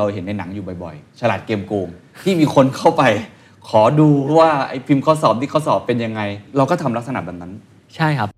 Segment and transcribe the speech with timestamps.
[0.00, 1.88] เราเห็นในหนังอยู่บ่อยๆ ฉลาดเกมโกง
[2.22, 3.02] ที่มีคนเข้าไป
[3.68, 6.20] ขอดูว่าไอ้พิมพ์ข้อสอบที่ข้อสอบเป็นยังไง
[6.56, 7.52] เราก็ทำลักษณะแบบนั้น
[7.96, 8.28] ใช่ครับ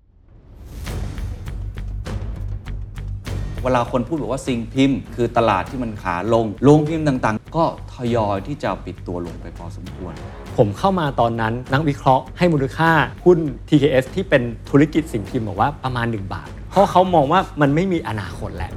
[3.63, 7.65] เวลาคนพูดบอกว่าซิงพิมพ์ คือตลาดที่มันขาลงโรงพิมพ์ต่างๆ ก็
[7.95, 10.15] ทยอยที่จะปิดตัวลงไปพอสมควร
[10.57, 12.91] ผมเข้ามาตอนนั้นนักวิเคราะห์ให้มูลค่า
[13.25, 13.39] หุ้น
[13.69, 18.73] TKS ที่เป็นธุรกิจสิ่งพิมพ์บอกว่าประมาณ 1 บาท เพราะเขามองว่ามันไม่มีอนาคตแล้ว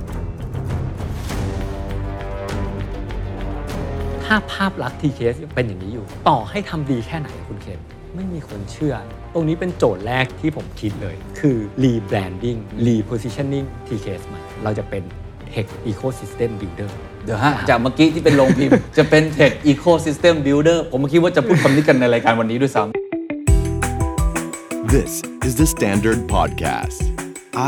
[4.33, 7.79] ถ้าภาพลักษณ์ TKS ยังเป็นอย่างนี้อยู่ ต่อให้ทำดีแค่ไหนคุณเคน
[8.15, 8.95] ไม่มีคนเชื่อ
[9.33, 15.03] ตรงนี้เป็นโจทย์แรกที่ผมคิดเลย คือ rebranding repositioning TKS ใหม่เราจะเป็น
[15.53, 16.91] tech ecosystem builder
[17.25, 22.93] เดี๋ยวฮะ จากเมื่อกี้ที่เป็นโรงพิมพ์ จะเป็น Tech Ecosystem Builder ผมคิดว่าจะพูดคำนี้กันในรายการวันนี้ด้วยซ้ำ
[24.95, 25.13] This
[25.47, 27.01] is the Standard Podcast.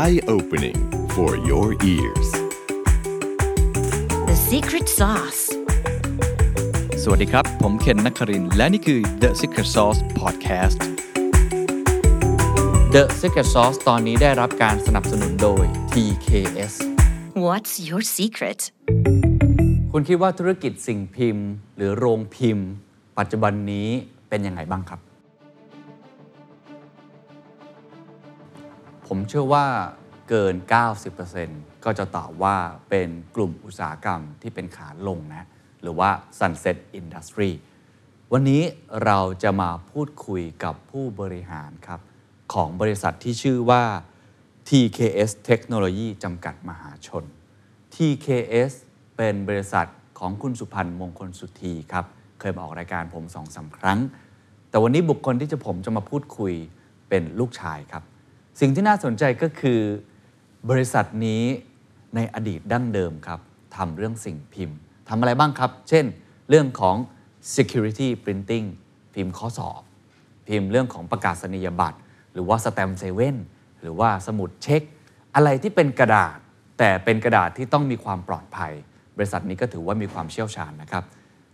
[0.02, 0.78] Eye opening
[1.14, 2.28] for your ears.
[4.30, 5.41] The secret sauce.
[7.06, 10.78] สวัสดีครับ ผมเคนนักครินทร์และนี่คือ The Secret Sauce Podcast
[12.94, 16.74] The Secret Sauce ตอนนี้ได้รับการสนับสนุนโดย TKS
[17.46, 18.60] What's your secret?
[19.92, 22.68] คุณคิดว่าธุรกิจสิ่งพิมพ์ หรือโรงพิมพ์
[23.18, 23.88] ปัจจุบันนี้
[24.28, 25.00] เป็นยังไงบ้างครับ
[29.06, 29.66] ผมเชื่อว่า
[30.28, 30.54] เกิน
[31.20, 32.56] 90%ก็จะตอบว่า
[32.90, 35.44] เป็นกลุ่มอุตสาหกรรมที่เป็นขาลงนะ
[35.82, 37.50] หรือว่า sunset industry
[38.32, 38.62] วันนี้
[39.04, 42.00] เราจะมาพูดคุยกับผู้บริหารครับ
[42.54, 43.84] ของบริษัทที่ชื่อว่า
[44.68, 47.24] TKS Technology จำกัดมหาชน
[47.94, 48.72] TKS
[49.16, 52.04] เป็นบริษัทของคุณสุพันธ์มงคลสุธีครับ
[52.40, 53.98] เคยมาออกรายการผมสองสาครั้ง
[54.68, 56.52] แต่วันนี้บุคคลที่จะผมจะมาพูดคุย
[57.08, 58.02] เป็นลูกชายครับ
[58.60, 59.80] สิ่งที่น่าสนใจก็คือ
[60.70, 61.42] บริษัทนี้
[62.14, 63.40] ในอดีตดั้งเดิมครับ
[63.76, 66.04] ทำเรื่องสิ่งพิมพ์ ทำอะไรบ้างครับ เช่น
[66.48, 66.96] เรื่องของ
[67.56, 68.66] security printing
[69.14, 69.80] พิมพ์ข้อสอบ
[70.46, 71.98] พิมพ์เรื่องของประกาศนียบัตร
[72.32, 73.36] หรือว่าสแตมเซเว่น
[73.80, 74.82] หรือว่าสมุดเช็ค
[75.34, 76.36] อะไรที่เป็นกระดาษ
[76.78, 78.72] แต่เป็นกระดาษที่ต้องมีความปลอดภัย
[79.16, 81.04] บริษัทนี้ก็ถือว่ามีความเชี่ยวชาญนะครับ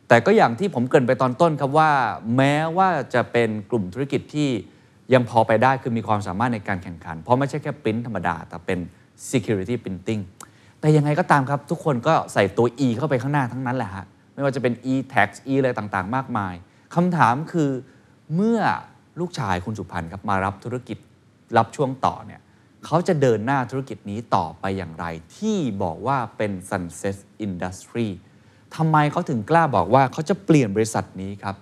[0.09, 1.91] แต่ก็อย่างที่ผมเกรินไปตอนต้นครับว่า
[2.37, 4.49] แม้ว่าจะเป็นกลุ่มธุรกิจที่
[5.15, 8.79] ยังพอไปได้คือมีความสามารถในการแข่งขัน เพราะไม่ใช่แค่ปริ้นธรรมดา แต่เป็น
[9.31, 10.21] security printing
[10.81, 16.55] แต่ยังไงก็ตามครับ ทุกคนก็ใส่ตัว e เข้าไปข้างหน้าทั้งนั้นแหละฮะไม่ว่าจะเป็น e tax e อะไรต่างๆ มากมาย
[16.95, 17.71] คำถามคือ
[18.35, 18.61] เมื่อ
[19.21, 20.99] ลูกชายคุณสุพันธ์ครับมารับธุรกิจ
[21.57, 22.41] รับช่วงต่อเนี่ย
[22.85, 25.05] เขาจะเดินหน้าธุรกิจนี้ต่อไปอย่างไร
[25.37, 27.17] ที่บอกว่าเป็น sunset
[27.47, 28.09] industry
[28.77, 31.57] ทำไมเขาถึงกล้าบอกว่าเขาจะเปลี่ยนบริษัทนี้ครับ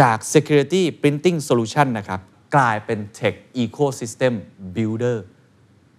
[0.00, 2.20] จาก security printing solution นะครับ
[2.56, 4.34] กลายเป็น tech ecosystem
[4.74, 5.18] builder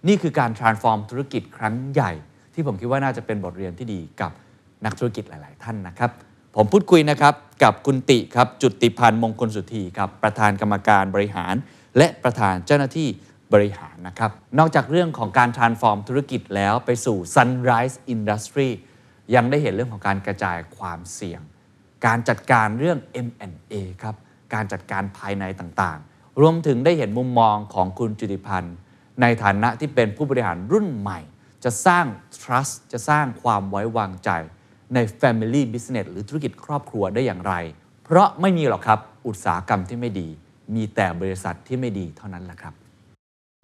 [0.08, 2.12] นี่คือการ transform ธุรกิจครั้งใหญ่
[2.60, 4.32] ที่ผมคิดว่าน่าจะเป็นบทเรียนที่ดีกับ
[4.84, 6.10] นักธุรกิจหลาย ๆ ท่านนะครับ
[6.56, 11.54] ผมพูดคุยนะครับกับคุณติครับจุติพันธ์มงคลสุธีครับประธานกรรมการบริหาร
[11.98, 13.08] และประธานเจ้าหน้าที่
[13.52, 18.68] บริหารนะครับ นอกจากเรื่องของการ transform ธุรกิจแล้วไปสู่ sunrise industry
[19.34, 21.40] ยังได้เห็นเรื่องของการกระจายความเสี่ยง
[22.06, 24.14] การจัดการเรื่อง M&A ครับ
[24.54, 28.76] การจัดการภายในต่างๆ รวมถึงได้เห็นมุมมองของคุณจุติพันธ์
[29.20, 31.20] ในฐานะที่เป็นผู้บริหารรุ่นใหม่
[31.64, 32.04] จะสร้าง
[32.42, 34.30] trust จะสร้างความไว้วางใจ
[34.94, 37.54] ใน family business หรือธุรกิจครอบครัวได้อย่างไร
[38.04, 40.28] เพราะไม่มีหรอกครับอุตสาหกรรมที่ไม่ดี
[40.74, 42.74] มีแต่บริษัทที่ไม่ดีเท่านั้นแหละครับ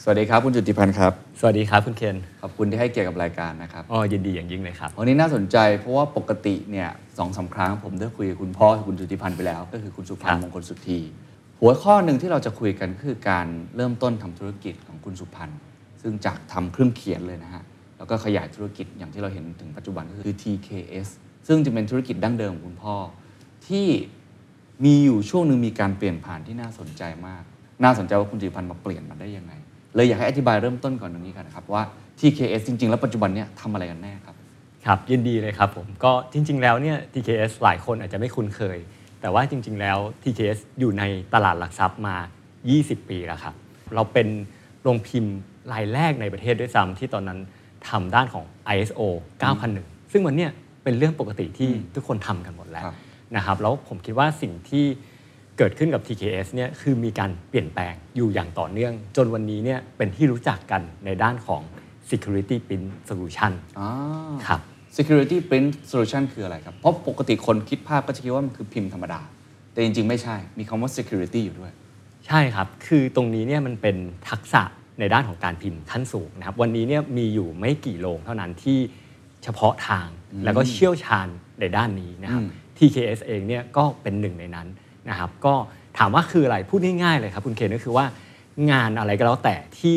[0.02, 11.00] สวัสดีครับคุณจุติพันธ์ครับ สวัสดีครับคุณเคนขอบคุณที่ให้เกียรติกับรายการนะครับอ๋อยินดีอย่างยิ่งเลยครับ วันนี้น่าสนใจเพราะว่าปกติเนี่ยสองสาครั้งผมได้คุยกับคุณพ่อคุณจุติพันธ์ไปแล้ว ก็คือคุณสุพันธ์คมรับงคลสุธี
[11.60, 13.46] หัวข้อหนึ่งที่เราจะคุยกันก็คือการ
[13.76, 15.58] เริ่มต้นทำธุรกิจของคุณสุพันธ์
[16.02, 17.62] ซึ่งจากทำเครื่องเขียนเลยนะฮะ
[17.98, 21.08] แล้วก็ขยายธุรกิจอย่างที่เราเห็นถึงปัจจุบันก็คือ TKS
[21.46, 22.96] ซึ่งจะเป็นธุรกิจดั้งเดิมของคุณพ่อ
[23.68, 23.86] ที่
[24.84, 27.42] มีอยู่ช่วงหนึ่งมีการเปลี่ยนผ่านที่น่าสนใจมาก
[27.82, 29.52] น่าสนใจว่าคุณจิพันธ์มาเปลี่ยนมันได้ยังไง
[29.94, 31.82] เลยอยากให้อธิบายเริ่มต้นก่อนตรงนี้กันครับว่า
[32.20, 34.36] TKS จริง ๆ แล้วปัจจุบันเนี่ยทำอะไรกันแน่ครับ
[34.86, 38.78] ครับยินดีเลยครับผมก็จริง ๆ แล้วเนี่ย TKS หลายคนอาจจะไม่คุ้นเคย
[39.20, 41.02] แต่ว่าจริง ๆ แล้ว TKS อยู่ใน
[41.34, 42.16] ตลาดหลักทรัพย์มา
[42.62, 43.54] 20 ปีแล้วครับ
[43.94, 44.28] เราเป็น
[44.82, 45.36] โรงพิมพ์
[45.72, 47.38] รายแรกในประเทศด้วยซ้ำที่ตอนนั้น
[47.88, 48.44] ทำด้านของ
[48.76, 49.00] ISO
[49.52, 50.50] 9001 ซึ่งวันเนี้ย
[50.84, 52.94] เป็นเรื่องปกติที่ทุกคนทำกันหมดแล้วครับ
[53.36, 54.84] นะครับแล้วผมคิดว่าสิ่งที่
[55.58, 61.62] เกิดขึ้นกับ TKS เนี่ยคือมีการเปลี่ยนแปลงอยู่อย่างต่อเนื่อง จนวันนี้เนี่ยเป็นที่รู้จักกันในด้านของ
[62.10, 63.88] security print solution อ่า
[64.46, 64.60] ครับ
[64.96, 69.20] security print solution คืออะไรครับ เพราะปกติคนคิดภาพก็จะคิดว่ามันคือพิมพ์ธรรมดา
[69.72, 71.72] แต่จริงๆ ไม่ใช่ มีคำว่า security อยู่ด้วย
[72.26, 73.96] ใช่ครับ คือตรงนี้เนี่ยมันเป็น
[74.30, 74.62] ทักษะ
[75.00, 78.78] ในด้านของการพิมพ์ขั้นสูงนะครับ วันนี้เนี่ยมีอยู่ไม่กี่โรงเท่านั้นที่
[79.44, 80.08] เฉพาะทาง
[80.44, 81.28] แล้วก็เชี่ยวชาญ
[81.60, 84.68] ในด้านนี้นะครับอืม TKS เองเนี่ยก็เป็นหนึ่งในนั้น
[85.08, 85.54] นะครับ ก็
[85.98, 88.06] ถามว่าคืออะไรพูดง่ายๆเลยครับ คุณเคนก็คือว่า
[88.70, 89.96] งานอะไรก็แล้วแต่ที่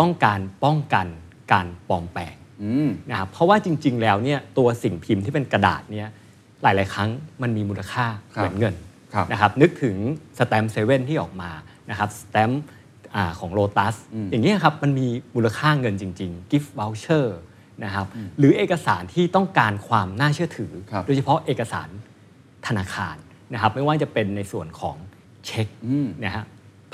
[0.00, 1.06] ต้องการป้องกัน
[1.52, 6.08] การปลอมแปลงอืมนะครับเพราะว่าจริง ๆ แล้วเนี่ยตัวสิ่งพิมพ์ที่เป็นกระดาษเนี่ย
[6.62, 7.08] หลาย ๆ ครั้ง
[7.42, 8.06] มันมีมูลค่า
[8.36, 8.74] ครับเหมือนเงิน
[9.14, 9.96] ครับนะครับนึกถึง
[10.38, 11.50] สแตมป์เซเว่นที่ออกมา
[11.90, 12.50] นะครับสแตม
[13.14, 17.26] ป์ของโ o ตัสอืมอย่างนี้ครับมันมีมูลค่าเงินจริง ๆ gift voucher
[17.84, 18.06] นะครับ
[18.38, 21.88] หรือเอกสารที่ต้องการความน่าเชื่อถือครับโดยเฉพาะเอกสาร
[22.66, 23.16] ธนาคาร
[23.52, 24.96] นะครับไม่ว่าจะเป็นในส่วนของ
[25.46, 26.44] เช็คอืมนะฮะ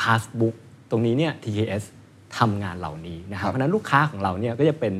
[0.01, 0.55] passbook
[0.91, 1.85] ตรงนี้เนี่ย TKS
[2.39, 4.95] ทำงานเหล่านี้นะครัครับเพราะฉะนั้นลูกค้าของเราเนี่ยก็จะเป็น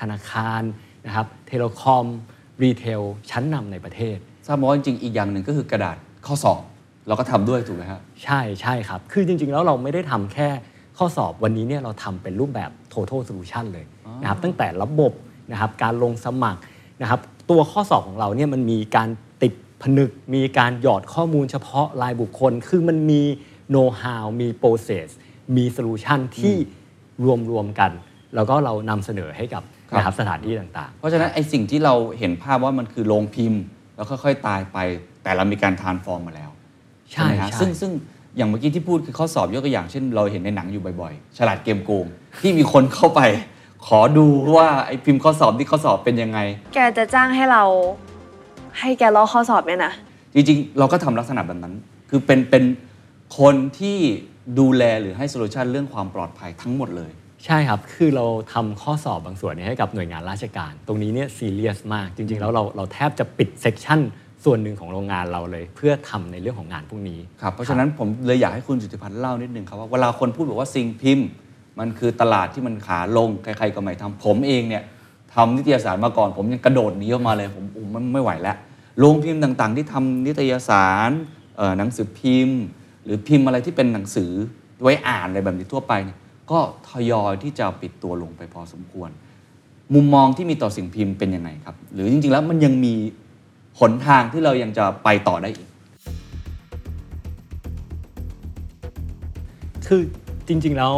[0.00, 0.62] ธนาคาร
[1.06, 2.04] นะครับ telecom
[2.62, 4.16] รีเทลชั้นนำในประเทศ
[4.46, 5.96] ทราบมาว่าจริงๆอีกอย่างหนึ่งก็คือกระดาษ
[6.26, 6.62] ข้อสอบ
[7.06, 10.48] เราก็ทำด้วยถูกไหมครับใช่ใช่ครับ คือจริง ๆ แล้วเราไม่ได้ทำแค่
[10.98, 13.84] ข้อสอบวันนี้เนี่ยเราทำเป็นรูปแบบ total solution เลย
[14.22, 15.12] นะครับตั้งแต่ระบบ
[15.50, 16.60] นะครับการลงสมัคร
[17.02, 17.20] นะครับ
[17.50, 19.08] ตัวข้อสอบของเราเนี่ยมันมีการ
[19.42, 19.52] ติด
[19.82, 23.22] ผนึก มีการหยอดข้อมูลเฉพาะรายบุคคล คือมันมี
[23.72, 25.08] know how มี process
[25.56, 26.54] มี solution ที่
[27.24, 27.90] รวมรวมๆกัน
[28.34, 33.62] แล้วก็เรานำเสนอให้กับครับนะครับสถานที่ต่างๆ เพราะฉะนั้นไอ้สิ่งที่เราเห็นภาพว่ามันคือโรงพิมพ์
[33.94, 34.78] แล้วค่อยๆตายไป
[35.22, 36.50] แต่เรามีการทานฟอร์มมาแล้ว
[37.12, 37.90] ใช่ไหมฮะใช่ซึ่งซึ่ง
[38.36, 42.06] อย่างเมื่อกี้ที่พูดคือข้อสอบยกตัวอย่างเช่นเราเห็นในหนังอยู่บ่อยๆ ฉลาดเกมโกง
[42.40, 43.20] ที่มีคนเข้าไป
[43.86, 44.26] ขอดู
[44.56, 46.38] ว่าไอ้พิมพ์ข้อสอบที่ข้อสอบเป็นยังไง
[46.74, 47.64] แกจะจ้างให้เรา
[48.78, 49.92] ให้แกลอกข้อสอบเนี่ยนะ
[50.34, 51.74] จริงๆ เราก็ทำลักษณะแบบนั้น
[52.10, 52.64] คือเป็นเป็น
[53.38, 53.98] คนที่
[54.58, 57.10] ดูแลหรือให้ solution เรื่องความปลอดภัยทั้งหมดเลย
[57.44, 71.26] ใช่ครับ คือเราทำข้อสอบบางส่วนเนี่ยให้กับหน่วยงานราชการ ตรงนี้เนี่ยซีเรียสมาก จริง ๆ แล้วเราเราแทบจะปิด sectionส่วนหนึ่งของโรงงานเราเลย เพื่อทำในเรื่องของงานพวกนี้ครับเพราะฉะนั้นผมเลยอยากให้คุณจุติพันธ์เล่านิดนึงครับว่าเวลาคนพูดบอกว่าสิ่งพิมพ์
[71.78, 74.82] มันคือตลาดที่มันขาลงใครๆก็ไม่ทำผมเองเนี่ย
[75.34, 78.56] ทำนิตยสารมาก่อน ผมยังกระโดดหนีออกมาเลยผมผมมันไม่ไหวแล้ว
[78.98, 81.10] โรงพิมพ์ต่างๆ ที่ทำนิตยสาร
[81.56, 82.60] เอ่อหนังสือพิมพ์
[83.04, 84.30] หรือพิมพ์อะไรที่เป็นหนังสือ
[84.82, 86.18] ไว้อ่านอะไรแบบนี้ทั่วไปเนี่ย
[86.50, 86.58] ก็
[86.90, 89.10] ทยอยที่จะปิดตัวลงไปพอสมควร
[89.94, 92.94] มุมมองที่มีต่อสิ่งพิมพ์เป็นยังไงครับ หรือจริงๆแล้วมันยังมี
[93.82, 95.68] หนทางที่เรายังจะไปต่อได้อีก
[99.86, 100.02] คือ
[100.48, 100.94] จริง ๆ แล้ว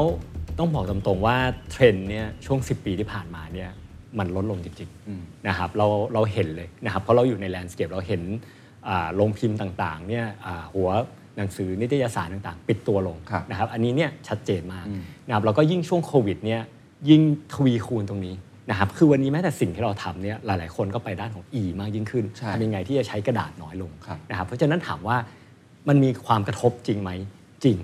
[0.59, 1.37] ต้องบอกตรงๆว่า
[1.71, 3.71] เทรนด์เนี่ยช่วง 10 ปีที่ผ่านมาเนี่ย
[4.19, 8.23] มันลดลงจริงๆนะครับเราเราเห็นเลยนะครับเพราะเราอยู่ใน landscape เราเห็น
[9.15, 10.25] โรงพิมพ์ต่างๆเนี่ย
[10.75, 10.89] หัว
[11.37, 13.17] หนังสือนิตยสารต่างๆ ปิดตัวลง
[13.51, 14.87] นะครับอันนี้เนี่ยชัดเจนมาก
[15.27, 16.63] นะครับแล้วก็ยิ่งช่วงโควิดเนี่ย
[17.11, 17.23] ยิ่ง
[17.55, 18.35] ทวีคูณตรงนี้
[18.71, 25.17] นะครับคือวันนี้แม้แต่สิ่งที่เราทำเนี่ยหลาย ๆ คนก็ไปด้านของ E มากยิ่งขึ้นใช่ทำยังไงที่จะใช้กระดาษน้อยลงครับนะครับเพราะฉะนั้นถามว่า
[25.89, 27.11] มันมีความกระทบจริงไหม
[27.65, 27.77] จริง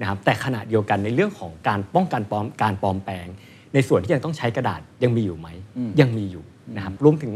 [0.00, 3.26] นะครับแต่ขณะเดียวกันในเรื่องของการป้องกันปลอมการปลอมแปลง
[3.74, 6.44] ในส่วนที่ยังต้องใช้กระดาษยังมีอยู่ไหมอืม ยังมีอยู่
[6.76, 7.32] นะครับรวมถึง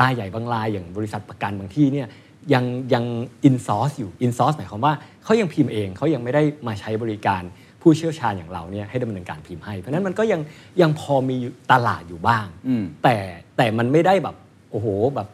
[0.00, 2.08] รายใหญ่บางรายอย่างบริษัทประกันบางที่เนี่ย
[2.54, 2.64] ยัง
[2.94, 3.04] ยัง
[3.44, 4.92] อินซอร์สอยู่อินซอร์สหมายความว่า
[5.24, 7.42] เขายังพิมพ์เองเขายังไม่ได้มาใช้บริการ
[7.88, 10.40] ผู้เชี่ยวชาญอย่างเราเนี่ยให้ดำเนินการพิมพ์ให้ เพราะฉะนั้นมันก็ยัง
[10.80, 11.36] ยังพอมี
[11.72, 13.16] ตลาดอยู่บ้าง อืม แต่
[13.56, 14.36] แต่มันไม่ได้แบบ
[14.70, 15.28] โอ้โหแบบ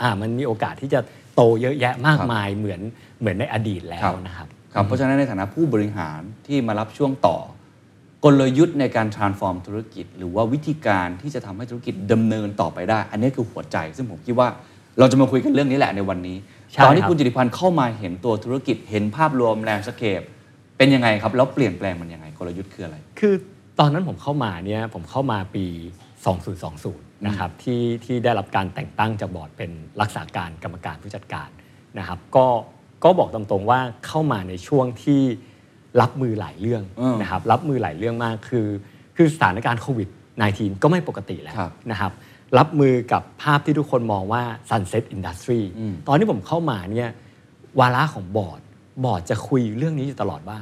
[0.00, 1.00] อ่ามันมีโอกาสที่จะ
[1.34, 2.80] โตเยอะแยะมากครับมายเหมือน
[3.20, 7.36] เหมือนในอดีตแล้ครัวบนะครับ ครับเพราะฉะนั้นในฐานะผู้บริหารที่มารับช่วงต่อ
[8.24, 14.48] กลยุทธ์ในการ transform ธุรกิจ หรือว่าวิธีการที่จะทำให้ธุรกิจดำเนินต่อไปได้ อันนี้คือหัวใจ ซึ่งผมคิดว่า
[14.98, 16.36] เราจะมาคุยกันเรื่องนี้แหละในวันนี้
[16.72, 20.22] ใช่ตอนที่ครับ คุณจิติพันธ์เข้ามาเห็นตัวธุรกิจเห็นภาพรวม landscape
[20.78, 23.34] เป็นยังไงครับ แล้วเปลี่ยนแปลงมันยังไงกลยุทธ์คืออะไร คือ
[23.78, 25.64] ตอนนั้นผมเข้ามาเนี่ยผมเข้ามาปี
[26.46, 31.48] 2020 นะครับที่ที่ได้รับการแต่งตั้งจากบอร์ดเป็นรักษาการกรรมการผู้จัดการ
[31.98, 32.46] นะครับ ก็
[33.04, 35.22] ก็บอกตรงๆว่าเข้ามาในช่วงที่
[36.00, 38.66] รับมือหลายเรื่องอืมนะครับรับมือหลายเรื่องมากคือ
[39.16, 40.08] คือสถานการณ์โควิด
[40.46, 42.12] -19 ก็ไม่ปกติแล้วครับนะครับ
[42.58, 47.10] รับมือกับภาพที่ทุกคนมองว่า sunset industry อืมตอนที่ผมเข้ามาเนี่ย
[47.80, 48.60] วาระของบอร์ด
[49.04, 50.58] บอร์ดจะคุยเรื่องนี้อยู่ตลอดว่า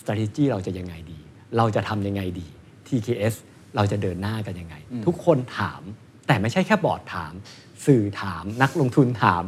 [0.00, 1.18] strategy เราจะยังไงดี
[1.56, 2.46] เราจะทำยังไงดี
[2.86, 3.34] TKS
[3.76, 4.74] เราจะเดินหน้ากันยังไง
[5.06, 5.82] ทุกคนถาม
[6.26, 7.32] แต่ไม่ใช่แค่บอร์ดถาม
[7.86, 9.44] สื่อถามนักลงทุนถาม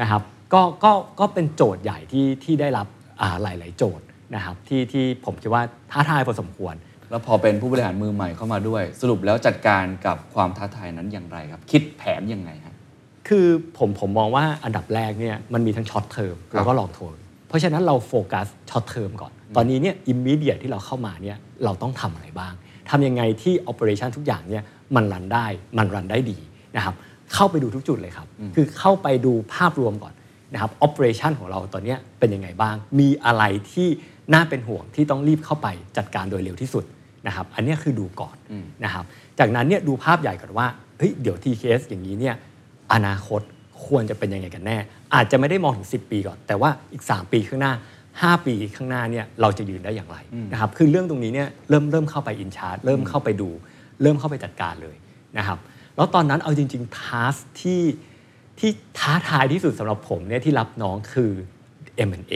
[0.00, 0.22] นะครับ
[0.54, 2.86] ก็ก็ก็เป็นโจทย์ใหญ่ที่ที่ได้รับ
[3.20, 6.74] อ่าหลายๆโจทย์นะครับที่ที่ผมคิดว่าท้าทายพอสมควร
[7.10, 12.74] แล้วพอเป็นผู้บริหารมือใหม่เข้ามาด้วย สรุปแล้วจัดการกับความท้าทายนั้นอย่างไรครับ คิดแผนยังไงครับ
[13.28, 13.46] คือ
[13.78, 17.16] ผมผมมองว่าอันดับแรกเนี่ยมันมีทั้ง short term ครับแล้วก็ long term
[17.48, 22.52] เพราะฉะนั้นเรา focus short term ก่อน ตอนนี้เนี่ย immediate ที่เราเข้ามาเนี่ยเราต้องทำอะไรบ้าง
[22.90, 24.62] ทำยังไงที่ operation ทุกอย่างเนี่ย
[24.94, 25.46] มันรันได้
[25.78, 26.38] มันรันได้ดี
[26.76, 26.94] นะครับ
[27.34, 30.14] เข้าไปดูทุกจุดเลยครับ คือเข้าไปดูภาพรวมก่อน
[30.52, 33.88] นะครับ operation ของเราตอนเนี้ยเป็นยังไงบ้าง มีอะไรที่
[34.34, 36.84] น่าเป็นห่วงที่ต้องรีบเข้าไปจัดการโดยเร็วที่สุด
[37.26, 38.36] นะครับอันเนี้ยคือดูก่อน
[38.84, 39.04] นะครับ
[39.38, 40.66] จากนั้นเนี่ยดูภาพใหญ่ก่อนว่า
[40.98, 42.34] เฮ้ยเดี๋ยว TKS อย่างนี้เนี่ย
[42.92, 43.40] อนาคต
[43.86, 44.78] ควรจะเป็นยังไงกันแน่
[45.14, 47.72] อาจจะไม่ได้มองถึง 10 ปีก่อน แต่ว่าอีก 3 ปีข้างหน้า
[48.08, 50.16] 5 ปีข้างหน้าเนี่ยเราจะยืนได้อย่างไร
[50.52, 53.48] นะครับคือเรื่องตรงนี้เนี่ยเริ่มเริ่มเข้าไปอินชาร์เริ่มเข้าไปดู
[54.02, 54.96] เริ่มเข้าไปจัดการเลย
[55.38, 55.58] นะครับ
[55.96, 57.82] แล้วตอนนั้นเอาจริงๆทัสที่
[58.58, 61.32] ที่ท้าทายที่สุดสำหรับผมเนี่ยที่รับน้องคือ
[62.08, 62.34] M&A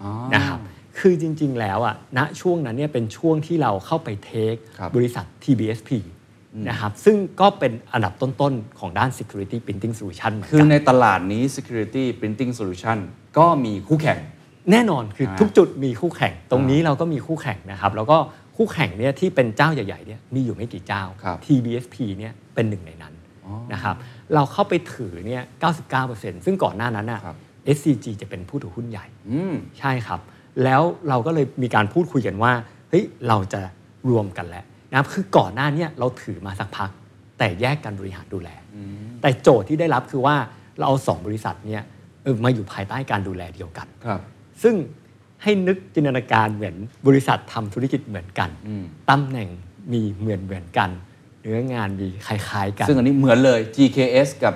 [0.00, 0.58] อ๋อนะครับ
[0.98, 5.90] คือจริงๆแล้วอะณช่วงนั้นเนี่ยเป็นช่วงที่เราเข้าไปเทคครับบริษัท TBSP
[6.68, 12.98] นะครับซึ่งก็เป็นอันดับต้นๆ ของด้าน Security Printing Solution เหมือนคือกันในตลาดนี้ security printing solution
[13.38, 14.18] ก็มีคู่แข่ง
[14.70, 18.18] แน่นอนคืออ่าทุกจุดมีคู่แข่ง ตรงนี้เราก็มีคู่แข่งนะครับ แล้วก็
[18.56, 23.14] คู่แข่งเนี่ยที่เป็นเจ้าใหญ่ๆเนี่ยมีอยู่ไม่กี่เจ้า ครับ TBSP เนี่ยเป็นหนึ่งในนั้น
[23.72, 23.96] นะครับ
[24.34, 25.42] เราเข้าไปถือเนี่ย
[25.94, 27.36] 99%ซึ่งก่อนหน้านั้นน่ะ ครับ
[27.76, 30.20] SCG จะเป็นผู้ถือหุ้นใหญ่ อืม ใช่ครับ
[30.64, 32.52] แล้วเราก็เลยมีการพูดคุยกันว่า
[32.90, 33.60] เฮ้ย เราจะ
[34.10, 36.90] รวมกันแล้ว นะครับคือก่อนหน้าเนี้เราถือมาสักพัก
[37.38, 38.50] แต่แยกกันบริหารดูแล
[39.20, 40.36] แต่โจทย์ที่ได้รับคือว่า
[40.76, 41.82] เราเอาสองบริษัทเนี่ย
[42.22, 44.20] เออมาอยู่ภายใต้การดูแลเดียวกันครับ
[44.62, 44.74] ซึ่ง
[45.42, 46.76] ให้นึกจินตนาการเหมือน
[47.06, 49.48] บริษัททำธุรกิจเหมือนกันอืมตำแหน่ง
[49.92, 50.90] มีเหมือนเหมือนกัน
[51.42, 54.54] เนื้องานมีคล้าย ๆ กัน ซึ่งอันนี้เหมือนเลย GKS กับ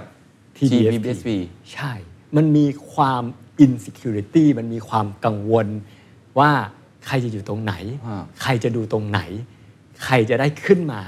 [0.58, 1.28] GBSP
[1.74, 1.92] ใช่
[2.36, 3.22] มันมีความ
[3.64, 5.66] insecurity มันมีความกังวล
[6.38, 6.50] ว่า
[7.06, 7.74] ใครจะอยู่ตรงไหน
[8.06, 9.20] อ่าใครจะดูตรงไหน
[10.04, 11.00] ใครจะได้ขึ้นมา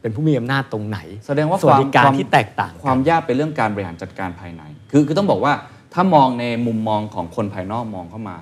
[0.00, 5.52] เป็นผู้มีอำนาจตรงไหน แสดงว่าสวัสดิการควมที่แตกต่าง ความกันยากเป็นเรื่องการบริหารจัดการภายใน คือคือต้องบอกว่า
[5.94, 8.36] ถ้ามองในมุมมองของคนภายนอกมองเข้ามา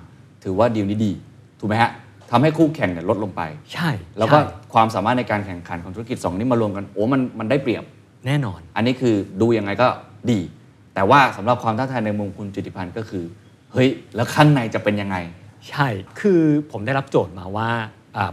[0.44, 1.12] ถือว่าดีลนี้ดี
[1.58, 1.90] ถูกไหมฮะ
[2.30, 3.42] ทำให้คู่แข่งเนี่ยลดลงไป
[3.72, 7.84] ใช่ แล้วก็ใช่ความสามารถในการแข่งขันของธุรกิจสองนี้มารวมกันโอ้มันมันได้เปรียบ
[8.26, 9.88] แน่นอน อันนี้คือดูยังไงก็
[10.30, 10.40] ดี
[10.94, 13.24] แต่ว่าสำหรับความท้าทายในมุมคุณจุติพันธ์ก็คือ
[13.72, 15.16] เฮ้ยแล้วข้างในจะเป็นยังไง
[15.70, 15.86] ใช่
[16.20, 16.42] คือ
[16.72, 17.84] ผมได้รับโจทย์มาว่าอ่า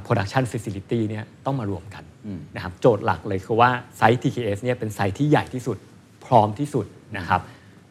[0.05, 5.77] production facility เนี่ยต้องมารวมกันอืมนะครับโจทย์หลักเลยคือว่าไซต์ TKS เนี่ยเป็นไซต์ที่ใหญ่ที่สุด
[6.25, 6.85] พร้อมที่สุด
[7.17, 7.41] นะครับ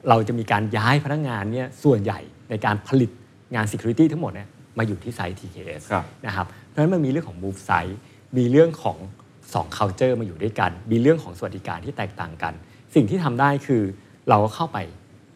[0.08, 2.20] เราจะมีการย้ายพนักงานเนี่ยส่วนใหญ่
[2.50, 3.10] ในการผลิต
[3.54, 7.96] งาน security ทั้งหมดเนี่ยมาอยู่ที่ไซต์ TKS ครับนะครับเพราะฉะนั้นมันมีเรื่องของ move site
[8.38, 8.98] มีเรื่องของ
[9.38, 12.52] 2 culture มาอยู่ด้วยกัน มีเรื่องของสวัสดิการที่แตกต่างกัน
[12.94, 13.82] สิ่งที่ทำได้คือ
[14.28, 14.78] เราก็เข้าไป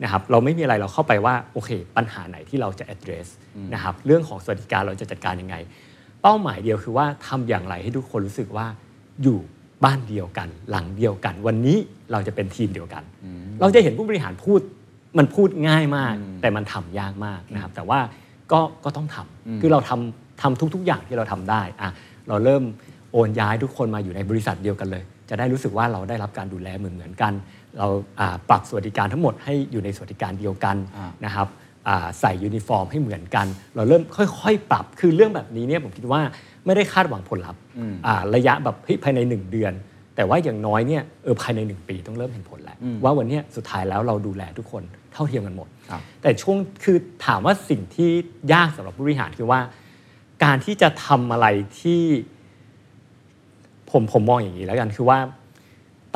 [0.02, 3.26] นะครับเราไม่มีอะไรเราเข้าไปว่าโอเค ปัญหาไหนที่เราจะ address
[3.74, 5.56] นะครับเรื่องของสวัสดิการเราจะจัดการยังไง
[6.24, 8.66] เป้าหมายเดียวคือว่าทำอย่างไรให้ทุกคนรู้สึกว่า
[9.22, 9.38] อยู่
[9.84, 11.78] บ้านเดียวกัน หลังเดียวกัน วันนี้
[12.12, 13.02] เราจะเป็นทีมเดียวกัน
[13.60, 14.60] เราจะเห็นผู้บริหารพูด
[15.18, 18.00] มันพูดง่ายมาก แต่มันทำยากมากนะครับ แต่ว่า
[18.52, 21.90] ก็ก็ต้องทำคือเราทำทำทุก ๆ อย่างที่เราทำได้อะ
[22.28, 22.62] เราเริ่ม
[23.12, 27.32] โอนย้ายทุกคนมาอยู่ในบริษัทเดียวกันเลย จะได้รู้สึกว่าเราได้รับการดูแลเหมือนเหมือนๆกัน
[27.78, 27.86] เรา
[28.20, 31.63] อ่าปรับสวัสดิการทั้งหมดให้อยู่ในสวัสดิการเดียวกันอ่านะครับอ่า
[32.20, 36.20] ใส่ยูนิฟอร์มให้เหมือนกัน เราเริ่มค่อยๆ ปรับคือเรื่องแบบนี้เนี่ยผมคิดว่า
[36.66, 37.60] ไม่ได้คาดหวังผลลัพธ์
[38.06, 39.72] อ่าระยะแบบเฮ้ยภายใน 1 เดือน
[40.16, 48.10] แต่ว่าอย่างน้อยเนี่ยเออภายใน 1 ปีต้องเริ่มเห็นผลแล้ว ว่าวันเนี้ยสุดท้ายแล้วเราดูแลทุกคนเท่าเทียมกันหมดครับแต่ช่วงคือถามว่าสิ่งที่
[48.52, 49.60] ยากสำหรับผู้บริหารคือว่า
[50.44, 51.46] การที่จะทำอะไร
[51.80, 52.02] ที่
[53.90, 55.18] ผมผมมองอย่างนี้แล้วกันคือว่า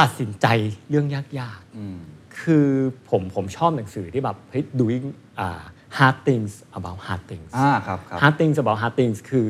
[0.00, 0.46] ตัดสินใจ
[0.90, 2.66] เรื่องยากๆคือ
[3.10, 5.27] ผมผมชอบหนังสือที่แบบเฮ้ย doing uh,
[5.98, 9.48] hard things about hard things อ่าครับครับ hard things about hard things คือ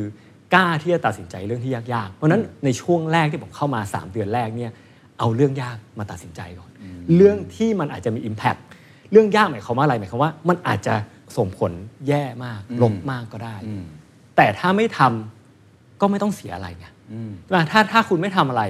[0.54, 4.72] กล้าที่จะตัดสินใจเรื่องที่ยากๆ เพราะฉะนั้นในช่วงแรกที่ผมเข้ามา 3 เดือนแรกเนี่ย
[5.18, 6.70] เอาเรื่องยากมาตัดสินใจก่อน
[7.16, 8.60] เรื่องที่มันอาจจะมี impact
[9.12, 10.94] เรื่องยากหมายความว่าอะไรหมายความว่ามันอาจจะ
[11.36, 11.72] ส่งผล
[12.08, 13.56] แย่มากลบมากก็ได้
[14.36, 16.86] แต่ถ้าไม่ทำก็ไม่ต้องเสียอะไรไง
[17.52, 18.62] ว่าถ้าถ้าคุณไม่ทำอะไร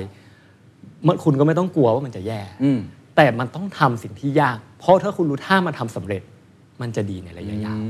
[1.06, 2.78] มันคุณก็ไม่ต้องกลัวว่ามันจะแย่อืม
[3.16, 6.22] แต่มันต้องทำสิ่งที่ยาก เพราะถ้าคุณรู้ถ้ามันทำสำเร็จ
[6.80, 7.80] มันจะดีในระยะยาว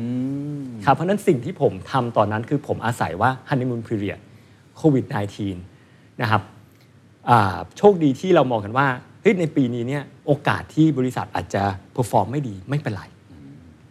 [0.85, 4.21] ครับเพราะฉะนั้นสิ่งที่ผมทำตอนนั้นคือผมอาศัยว่า honeymoon period
[4.77, 5.05] โควิด
[5.63, 6.43] -19 นะครับ
[7.29, 8.87] อ่าโชคดีที่เรามองกันว่า
[9.23, 11.63] เฮ้ยในปีนี้เนี่ยโอกาสที่บริษัทอาจจะ
[11.97, 13.03] perform ไม่ดีไม่เป็นไร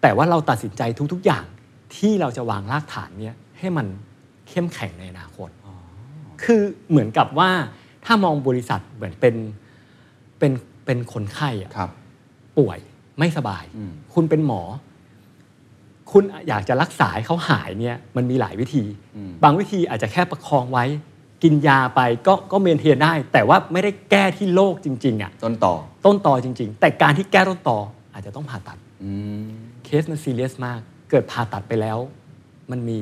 [0.02, 0.82] แต่ว่าเราตัดสินใจ
[1.14, 1.46] ทุก ๆ อย่าง
[1.96, 3.88] ที่เราจะวางรากฐานเนี่ยให้มัน
[4.50, 5.50] เข้มแข็งในอนาคต
[6.44, 7.50] คือเหมือนกับว่า
[8.06, 9.36] ถ้ามองบริษัทเหมือนเป็น
[10.40, 10.52] เป็น
[10.86, 11.90] เป็นคนไข้อะครับ
[12.58, 12.80] ป่วย
[13.20, 14.62] ไม่สบายอืมคุณเป็นหมอ
[16.12, 18.84] คุณอยากจะรักษาให้เขาหายเนี่ยมันมีหลายวิธี
[19.44, 20.86] บางวิธีอาจจะแค่ประคองไว้
[21.44, 25.74] กินยาไปก็ก็เมนเทนได้ แต่ว่าไม่ได้แก้ที่โรคจริงๆอะต้นต่อ
[26.06, 27.78] ต้นตอจริง ๆ แต่การที่แก้ต้นตอ
[28.14, 29.12] อาจจะต้องผ่าตัดอื
[29.46, 29.48] ม
[29.84, 31.98] เคสมันซีเรียสมาก เกิดผ่าตัดไปแล้ว
[32.72, 32.98] มันมี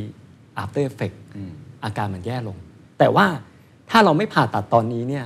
[0.61, 1.51] after effect อืม
[1.83, 2.57] อาการมันแย่ลง
[2.99, 3.25] แต่ว่า
[3.89, 5.25] ถ้าเราไม่ผ่าตัดตอนนี้เนี่ย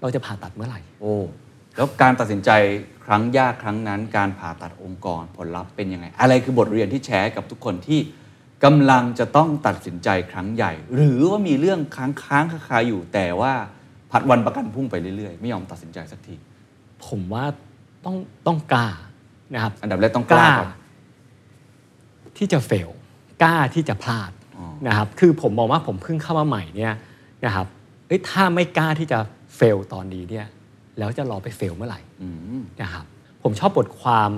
[0.00, 1.14] เราจะผ่าตัดเมื่อไหร่โอ้
[1.76, 2.50] แล้วการตัดสินใจ
[3.04, 8.00] ครั้งยากครั้งนั้น การผ่าตัดองค์กรผลลัพธ์เป็นยังไง อะไรคือบทเรียนที่แชร์ให้กับทุกคนที่
[8.64, 13.52] กำลังจะต้องตัดสินใจครั้งใหญ่ หรือว่ามีเรื่องค้างค้างๆคาๆอยู่ แต่ว่า
[14.10, 16.34] ผัดวันประกันพรุ่งไปเรื่อยๆ ไม่ยอมตัดสินใจสักที
[17.06, 17.44] ผมว่า
[18.04, 18.16] ต้อง
[18.46, 18.88] ต้องกล้า
[19.54, 20.70] นะครับ อันดับแรกต้องกล้าก่อน
[22.38, 22.90] ที่จะเฟล
[23.42, 26.94] กล้าที่จะพลาดอ๋อนะครับ คือผมมองว่าผมเพิ่งเข้ามาใหม่เนี่ย
[27.44, 27.66] นะครับ
[28.06, 29.18] เอ้ยถ้าไม่กล้าที่จะ
[29.56, 30.46] เฟลตอนนี้เนี่ย
[30.98, 32.28] แล้วจะรอไปเฟลเมื่อไหร่อื
[32.60, 33.04] มนะครับ
[33.42, 34.30] ผมชอบบทความ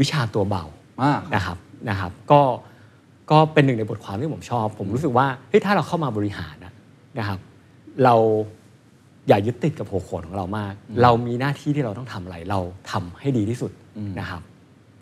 [0.00, 0.64] วิชาตัวเบา
[1.02, 1.56] มากนะครับ
[1.88, 2.40] นะครับ ก็
[3.30, 6.72] ก็เป็นหนึ่งในบทความที่ผมชอบ ผมรู้สึกว่าเฮ้ยถ้าเราเข้ามาบริหารนะ
[7.18, 7.38] นะครับ
[8.04, 8.14] เรา
[9.28, 10.72] อย่ายึดติดกับหัวโขนของเรามาก
[11.02, 12.60] เรามีหน้าที่ที่เราต้องทำอะไร เรา
[12.90, 13.72] ทำให้ดีที่สุด
[14.18, 14.42] นะครับ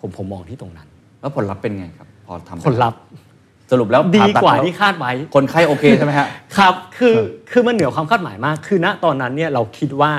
[0.00, 0.88] ผมผมมองที่ตรงนั้น
[1.20, 3.00] แล้วผลลัพธ์เป็นไงครับ พอทำไปผลลัพธ์
[3.70, 7.14] สรุปแล้วดีผ่ตักว่าแล้ที่คาดไว้ คนไข้โอเคใช่ไหมฮะครับ คือ
[7.50, 10.10] คือมันเหนือความคาดหมายมาก คือณตอนนั้นเนี่ยเราคิดว่า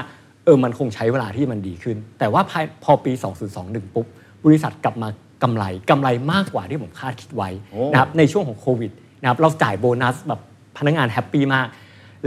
[0.47, 3.11] เออมันคงใช้เวลาที่มันดีขึ้น แต่ว่าภายพอปี
[3.53, 4.05] 2021 ปุ๊บ
[4.45, 5.09] บริษัทกลับมา
[5.43, 10.41] กำไรกำไรมากกว่าที่ผมคาดคิดไว้โอ้นะครับในช่วงของโควิดนะครับเราจ่ายโบนัสแบบ
[10.77, 11.67] พนักงาน happy มาก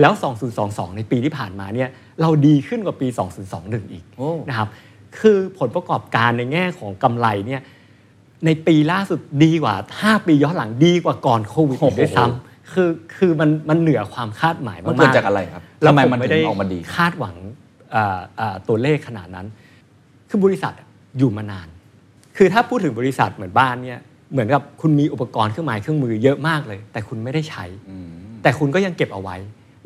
[0.01, 0.13] แล้ว
[0.55, 1.89] 2022 ในปีที่ผ่านมาเนี่ย
[2.21, 3.09] เราดีขึ้นกว่าปี
[3.51, 4.69] 2021 อีกโอ้นะครับ
[5.21, 7.63] คือผลประกอบการในแง่ของกำไรเนี่ย
[8.47, 17.70] ในปีล่าสุดดีกว่า 5 ปีย้อนหลังดีกว่าก่อนโควิดอีกด้วยซ้ำคือคือมันมันเหนือความคาดหมายมากมันๆเกิดจากอะไรครับแล้วทำไมมันถึได้ออกมาดีผมไม่คาดหวังอ่าอ่า
[18.69, 19.47] ตัวเลขขนาดนั้น
[20.29, 21.69] คือบริษัทอะอยู่มานาน
[22.37, 24.01] คือถ้าพูดถึงบริษัทเหมือนบ้านเนี่ย
[24.33, 27.65] เหมือนกับคุณมีอุปกรณ์เครื่องไม้เครื่องมือเยอะมากเลย แต่คุณไม่ได้ใช้
[28.43, 29.37] แต่คุณก็ยังเก็บเอาไว้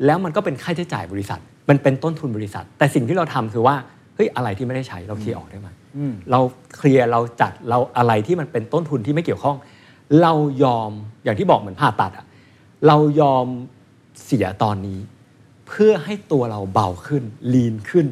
[0.05, 3.75] แล้วมันก็เป็นค่าใช้จ่ายบริษัท มันเป็นต้นทุนบริษัท แต่สิ่งที่เราทำคือว่า
[4.15, 5.69] เฮ้ยอะไรที่ไม่ได้ใช้เราเคลียร์ออกได้ไหม
[6.31, 6.39] เรา
[6.77, 9.57] เคลียร์เราจัดเราอะไรที่มันเป็นต้นทุนที่ไม่เกี่ยวข้อง
[10.21, 10.33] เรา
[10.63, 10.91] ยอม
[11.23, 12.25] อย่างที่บอกเหมือนผ่าตัดอะ
[12.87, 13.45] เรายอม
[14.25, 14.99] เสียตอนนี้
[15.67, 18.07] เพื่อให้ตัวเราเบาขึ้นลีนขึ้น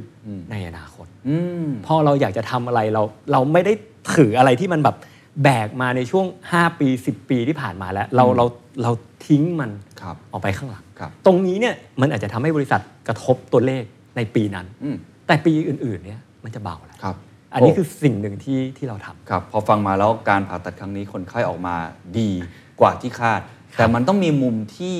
[0.52, 3.74] ในอนาคตอืมพอเราอยากจะทำอะไรเราเราไม่ได้
[4.16, 4.96] ถืออะไรที่มันแบบ
[5.44, 8.46] แบกมาในช่วง 5 ปี 10 ปีที่ผ่านมาแล้ว เราเรา
[8.84, 8.92] เรา
[9.28, 13.84] ทิ้งมันครับออกไปข้างหลังครับตรงนี้เนี่ยมันอาจจะทำให้บริษัทกระทบตัวเลข
[14.18, 14.96] ในปีนั้นอืม
[15.28, 17.16] แต่ปีอื่นๆเนี่ยมันจะเบาแล้วครับ
[17.54, 21.76] อันนี้โคือสิ่งหนึ่งที่ที่เราทำครับพอฟังมาแล้วการผ่าตัดครั้งนี้คนไข้ออกมา
[22.20, 22.32] ดี
[22.80, 23.42] กว่าที่คาด
[23.78, 24.98] แต่มันต้องมีมุมที่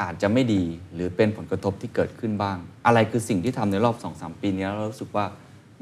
[0.00, 0.62] อาจจะไม่ดี
[0.94, 5.26] หรือเป็นผลกระทบที่เกิดขึ้นบ้าง อะไรคือสิ่งที่ทำในรอบ2อสปีนี้แล้วเรารู้สึกว่า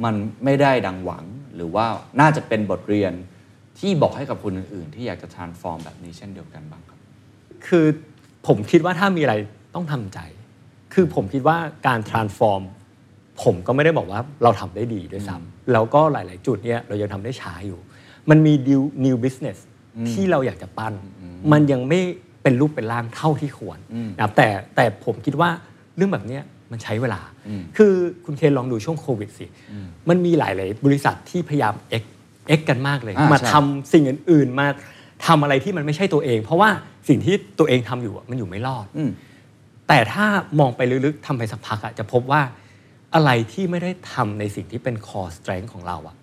[0.04, 1.86] มันไม่ได้ดังหวัง หรือว่า
[2.20, 3.12] น่าจะเป็นบทเรียน
[3.78, 6.98] ที่บอกให้กับคนอื่นๆ ที่อยากจะ transform แบบนี้เช่นเดียวกันบ้างครับ
[7.66, 7.86] คือ
[8.46, 9.34] ผมคิดว่าถ้ามีอะไร
[9.74, 10.18] ต้องทำใจ
[10.94, 12.62] คือผมคิดว่าการ transform
[13.42, 17.80] ผมก็ไม่ได้บอกว่าเราทำได้ดีด้วยซ้ำแล้วก็หลาย ๆ จุดเนี่ยเรายังทำได้ช้าอยู่
[18.30, 19.58] มันมี new new business
[20.10, 20.94] ที่เราอยากจะปั้น
[21.52, 22.00] มันยังไม่
[22.42, 23.78] เป็นรูปเป็นร่างเท่าที่ควร
[24.16, 25.50] นะครับแต่แต่ผมคิดว่า
[25.96, 27.20] เรื่องแบบเนี้ยมันใช้เวลา
[27.76, 27.92] คือ
[28.24, 29.46] คุณเคนลองดูช่วงโควิดสิ
[30.08, 32.04] มันมีหลาย ๆ บริษัทที่พยายาม X
[32.58, 34.66] X กันมากเลยอ่ามาใช่ทำสิ่งอื่น ๆ มา
[35.26, 36.70] ทำอะไรที่มันไม่ใช่ตัวเอง เพราะว่า
[37.08, 39.10] สิ่งที่ตัวเองทำอยู่อะมันอยู่ไม่รอดอืม
[39.88, 40.26] แต่ถ้า
[40.60, 42.42] มองไปลึก ๆทำไปสักพักอะจะพบว่า
[43.14, 46.16] อะไรที่ไม่ได้ทำในสิ่งที่เป็น core strength ของเราอะ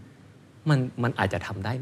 [0.69, 1.73] มันมันอาจจะทำได้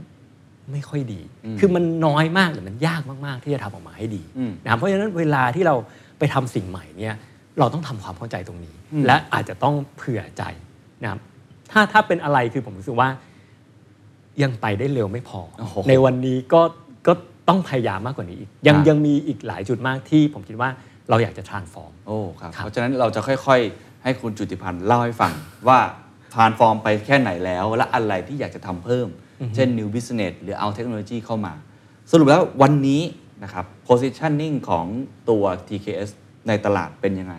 [0.71, 1.21] ไม่ค่อยดี
[1.59, 5.75] คือมันน้อยมากหรือมันยากมากๆ ที่จะทำออกมาให้ดีอืมนะครับเพราะฉะนั้นเวลาที่เรา
[6.19, 7.15] ไปทำสิ่งใหม่เนี่ย
[7.59, 8.75] เราต้องทำความเข้าใจตรงนี้
[9.07, 10.43] และอาจจะต้องเผื่อใจ
[11.01, 11.19] นะครับ
[11.71, 13.09] ถ้าถ้าเป็นอะไรคือผมรู้สึกว่า
[14.43, 16.61] ยังไปได้เร็วไม่พอโอ้โหในวันนี้ก็
[17.07, 17.13] ก็
[17.49, 20.69] ต้องพยายามมากกว่านี้อีก ยังครับยังมีอีกหลายจุดมากที่ผมคิดว่า
[21.09, 25.33] เราอยากจะ transform โอ้ครับครับเพราะฉะนั้นเราจะค่อยๆ ให้คุณจุติพันธ์เล่าให้ฟัง
[25.67, 25.79] ว่า
[26.33, 29.07] ทานฟอร์มไปแค่ไหนแล้ว และอะไรที่อยากจะทำเพิ่ม
[29.55, 31.53] เช่น new business หรือเอาเทคโนโลยีเข้ามา
[32.11, 33.01] สรุปแล้ววันนี้
[33.43, 34.85] นะครับ positioning ของ
[35.29, 36.09] ตัว TKS
[36.47, 37.35] ในตลาดเป็นยังไง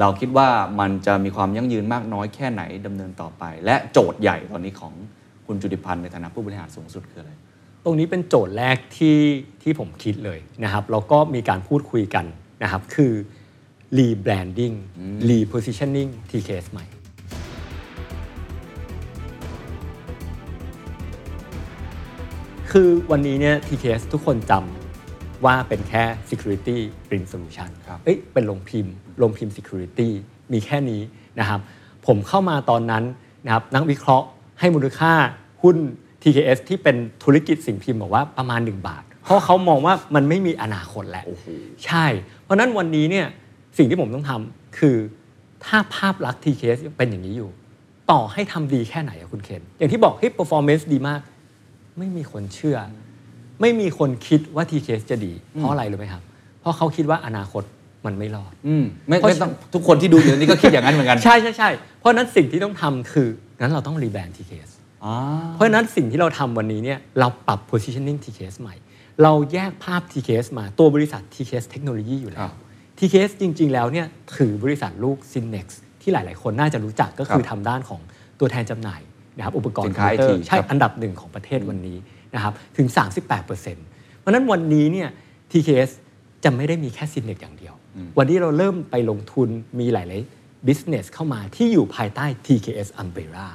[0.00, 0.48] เราคิดว่า
[0.80, 4.94] มันจะมีความยั่งยืนมากน้อยแค่ไหนดำเนินต่อไป และโจทย์ใหญ่ตอนนี้ของ
[5.46, 7.32] คุณจุติพันธ์ในฐานะผู้บริหารสูงสุดคืออะไร
[7.84, 9.18] ตรงนี้เป็นโจทย์แรกที่
[9.62, 12.24] ที่ผมคิดเลยนะครับแล้วก็มีการพูดคุยกัน
[12.62, 13.12] นะครับคือ
[13.98, 14.74] rebranding
[15.28, 16.86] repositioning TKS ใหม่
[22.72, 26.78] คือวันนี้เนี่ย TKS ทุกคนจำว่าเป็นแค่ security
[27.08, 30.08] print solution ครับเอ้ยเป็นโรงพิมพ์โรงพิมพ์ security
[30.52, 31.00] มีแค่นี้
[31.40, 31.60] นะครับ
[32.06, 33.04] ผมเข้ามาตอนนั้น
[33.44, 34.26] นะครับนักวิเคราะห์
[34.58, 35.12] ให้มูลค่า
[35.62, 35.76] หุ้น
[36.22, 41.26] TKS ที่เป็นธุรกิจสิ่งพิมพ์บอกว่าประมาณ 1 บาท เพราะเขามองว่ามันไม่มีอนาคตแล้ว
[41.86, 42.06] ใช่
[42.42, 43.26] เพราะฉะนั้นวันนี้เนี่ย
[43.78, 44.96] สิ่งที่ผมต้องทำคือ
[45.64, 47.50] ถ้าภาพลักษณ์ TKS ยังเป็นอย่างนี้อยู่
[48.10, 51.20] ต่อให้ทำดีแค่ไหนอะคุณเคน อย่างที่บอกเฮ้ย performance ดีมาก
[52.00, 52.78] ไม่มีคนเชื่อ
[53.60, 56.22] ไม่มีคนคิดว่า TKS จะดี เพราะอะไรรู้ไหมครับ
[56.60, 57.62] เพราะเขาคิดว่าอนาคต
[58.06, 63.28] มันไม่รอดอืมไม่เพราะไม่ต้องทุกคนที่ดูอยู่นี้ก็คิดอย่างนั้นเหมือนกัน ใช่ใช่ใช่เพราะฉะนั้นสิ่งที่ต้องทำคือ
[63.60, 64.70] งั้นเราต้องรีแบรนด์ TKS
[65.04, 65.14] อ่า
[65.54, 68.74] เพราะฉะนั้นสิ่งที่เราทำวันนี้เนี่ยเราปรับ positioning TKS ใหม่
[69.22, 72.54] เราแยกภาพ TKS มาตัวบริษัท TKS เทคโนโลยีอยู่แล้ครัวบ
[72.98, 75.66] TKS จริง ๆ แล้วเนี่ยถือบริษัทลูก Synex
[76.02, 78.00] ที่หลาย ๆ คนน่าจะรู้จักก็คือครับทำด้านของ
[78.40, 79.00] ตัวแทนจำหน่าย
[79.40, 81.98] นะครับอุปกรสิณ์นค้าคอมพิวเตอร์ IT ใช่ครับอันดับหนึ่งของประเทศวันนี้
[82.34, 82.86] นะครับถึง
[83.36, 85.08] 38%เพราะฉะนั้นวันนี้เนี่ย
[85.50, 85.90] TKS
[86.44, 87.74] จะไม่ได้มีแค่ซินเนกอย่างเดียว
[88.18, 89.48] วันนี้เราเริ่มไปลงทุน
[89.78, 93.46] มีหลายๆ business เข้ามาที่อยู่ภายใต้ TKS umbrella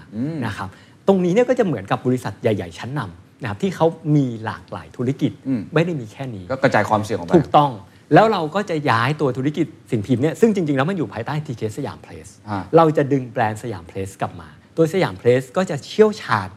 [0.45, 0.69] นะครับ
[1.07, 7.71] ตรงนี้เนี่ยก็จะเหมือนกับบริษัทใหญ่ ๆ ชั้นนำนะครับที่เขามีหลากหลายธุรกิจอืมไม่ได้มีแค่นี้ ก็กระจายความเสี่ยงออกไปถูกต้อง
[8.13, 16.47] แล้วเราก็จะย้ายตัวธุรกิจสิ่งพิมพ์เนี่ยซึ่งจริง ๆ แล้วมันอยู่ภายใต้ TK สยามเพลสฮะเราจะดึงแบรนด์สยามเพรสกลับมา ตัวสยามเพรสก็จะเชี่ยวชาญ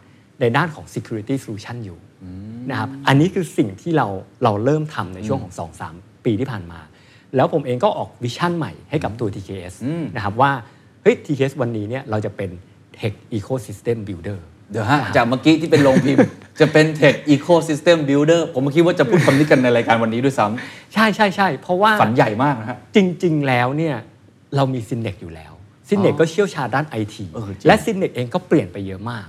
[0.41, 1.99] ในด้านของ Security Solution อยู่
[2.71, 4.07] นะครับอันนี้คือสิ่งที่เรา
[4.45, 5.53] เราเริ่มทำในช่วงของ
[5.91, 6.81] 2-3 ปีที่ผ่านมา
[7.37, 9.75] แล้วผมเองก็ออก vision ใหม่ให้กับตัว TKS
[10.17, 10.53] นะครับว่า
[11.03, 12.51] เฮ้ย TKS วันนี้เนี่ยเราจะเป็น
[12.99, 14.39] Tech Ecosystem Builder
[14.73, 16.29] เดี๋ยวฮะจากเมื่อกี้ที่เป็นโรงพิมพ์
[16.61, 20.47] จะเป็น Tech Ecosystem Builder ผมคิดว่าจะพูดคำนี้กันในรายการวันนี้ด้วยซ้
[20.95, 23.95] ใช่ใช่ใช่เพราะว่าำฝันใหญ่มากนะฮะจริง ๆ แล้วเนี่ย
[24.57, 25.53] เรามีซินเนกอยู่แล้ว
[25.89, 29.27] ซินเนกก็เชี่ยวชาญด้านไอทีเออจริงและซินเนกเองก็เปลี่ยนไปเยอะมาก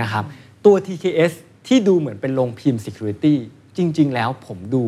[0.00, 0.24] นะครับ
[0.64, 1.32] ตัว TKS
[1.66, 3.34] ที่ดูเหมือนเป็นโรงพิมพ์ Security
[3.76, 4.82] จริง ๆ แล้วผมดู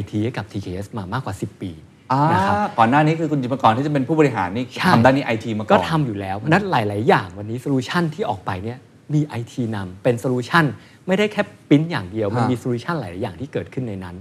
[0.00, 1.70] IT ให้กับ TKS มามากกว่า 10 ปี
[2.12, 8.78] อ่านะครับก่อนหน้านี้คือคุณจิมกรที่จะเป็นผู้บริหารนี่ใช่ทำด้านนี้ไอทีมาก่อนก็ทำอยู่แล้วเพราะฉะนั้นหลาย ๆ อย่างวันนี้ solution ที่ออกไปเนี่ย
[9.14, 10.64] มี IT นำเป็น solution
[11.06, 14.16] ไม่ได้แค่ปริ้นอย่างเดียว มันฮะมี solution หลาย ๆ อย่างที่เกิดขึ้นในนั้น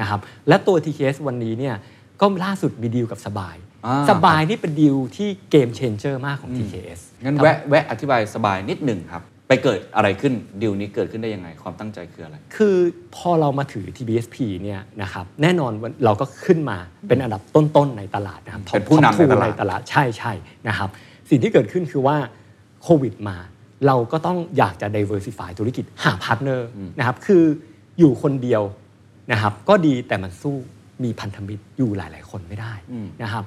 [0.00, 1.74] นะครับและตัว TKS วันนี้เนี่ย
[2.20, 3.73] ก็ล่าสุดมีดีลกับสบายอ่า
[4.10, 12.76] สบายนี่เป็นดีลที่ game changer มากของ TKS งั้นแวะแวะอธิบายสบายนิดหนึ่งครับ ไปเกิดอะไรขึ้นดีลนี้เกิดขึ้นได้ยังไง ความตั้งใจคืออะไร คือ
[13.16, 20.32] พอเรามาถือ TBSP เนี่ยนะครับแน่นอนว่าเราก็ขึ้นมาเป็นอันดับต้นๆในตลาดนะครับเป็นผู้นำในตลาดในตลาดใช่ใช่
[20.68, 20.88] นะครับ
[21.30, 22.16] สิ่งที่เกิดขึ้นคือว่า
[22.82, 23.36] โควิดมา
[23.86, 26.68] เราก็ต้องอยากจะ diversify ธุรกิจหา partner
[26.98, 27.44] นะครับคือ
[27.98, 28.62] อยู่คนเดียว
[29.32, 30.54] นะครับก็ดีแต่มันสู้
[31.04, 32.72] มีพันธมิตรอยู่หลาย ๆ คนไม่ได้
[33.22, 33.44] นะครับ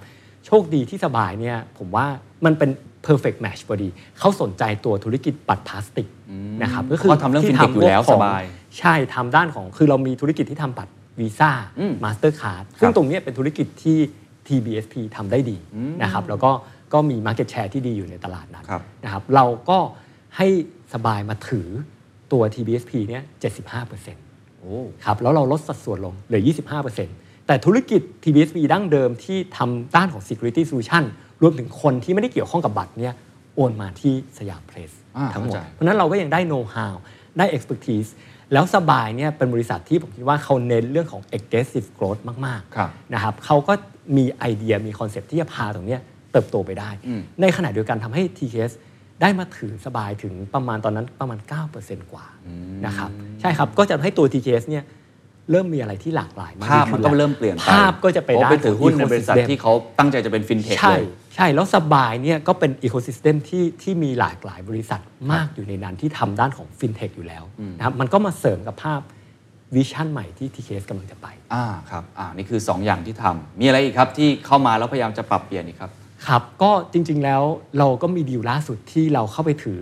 [0.47, 2.05] โชคดีที่สบายเนี่ยผมว่า
[2.45, 2.69] มันเป็น
[3.07, 6.07] perfect match พอดี เขาสนใจตัวธุรกิจบัตรพลาสติก
[6.63, 8.43] นะครับก็คือเขาทำเรื่องที่ fintech อยู่แล้วพวกของสบาย
[8.79, 13.97] ใช่ทำด้านของคือเรามีธุรกิจที่ทำบัตรวีซ่าอืมมาสเตอร์คาร์ดซึ่งตรงเนี้ยเป็นธุรกิจที่
[14.47, 15.57] TBSP ทำได้ดี
[16.03, 16.51] นะครับแล้วก็
[16.93, 19.79] ก็มี Market Share ที่ดีอยู่ในตลาดนั้นครับนะครับเราก็
[20.38, 20.47] ให้
[20.93, 21.67] สบายมาถือ
[22.31, 23.23] ตัว TBSP เนี่ย
[23.91, 24.73] 75%โอ้
[25.05, 31.03] ครับแล้วเราลดสัดส่วนลงเหลือ 25% แต่ธุรกิจ TBSP ดั้งเดิมที่ทำด้านของ Security Solution
[31.41, 33.13] รวมถึงคนที่ไม่ได้เกี่ยวข้องกับบัตรเนี่ย
[33.55, 36.93] โอนมาที่สยามเพรสอ่าทั้งหมดเข้าใจเพราะฉะนั้นเราก็ยังได้ know how
[37.38, 38.10] ได้ expertise
[38.53, 43.73] แล้วสบายเนี่ยเป็นบริษัทที่ผมคิดว่าเขาเน้นเรื่องของ aggressive growth มากครับๆนะครับเขาก็
[44.17, 48.73] มีไอเดียมี concept ที่จะพาตรงเนี้ยเติบโตไปได้อืมในขณะเดียวกันทำให้ TKS
[49.21, 51.39] ได้มาถือสบายถึงประมาณตอนนั้นประมาณ
[51.75, 52.25] 9%กว่า
[52.86, 53.10] นะครับ
[53.41, 54.83] ใช่ครับก็จะทำให้ตัว TKS เนี่ย
[55.51, 61.05] เริ่มมีอะไรที่หลากหลายมากยิ่งมันขึ้ก็แล้วภาพมันก็เริ่มเปลี่ยนไปภาพก็จะไปด้านของ ecosystem เพราะไปถือหุ้นในบริษัทที่เขาตั้งใจจะเป็นฟินเทคใช่เลย
[61.36, 67.43] ใช่ แล้วสบายเนี่ยก็เป็น ecosystem ที่ที่มีหลากหลายบริษัทมากอยู่ในนั้นที่ทำด้านของฟินเทคอยู่แล้ว
[67.77, 69.01] นะครับมันก็มาเสริมกับภาพ
[69.75, 75.91] vision ใหม่ที่ TKS กำลังจะไปอ่าครับอ่านี่คือ 2 อย่างที่ทำมีอะไรอีกครับที่เข้ามาแล้วพยายามจะปรับเปลี่ยนอีกครับ
[76.27, 77.43] ครับ ก็จริงๆแล้ว
[77.79, 79.79] เราก็มีดีลล่าสุดที่เราเข้าไปถือ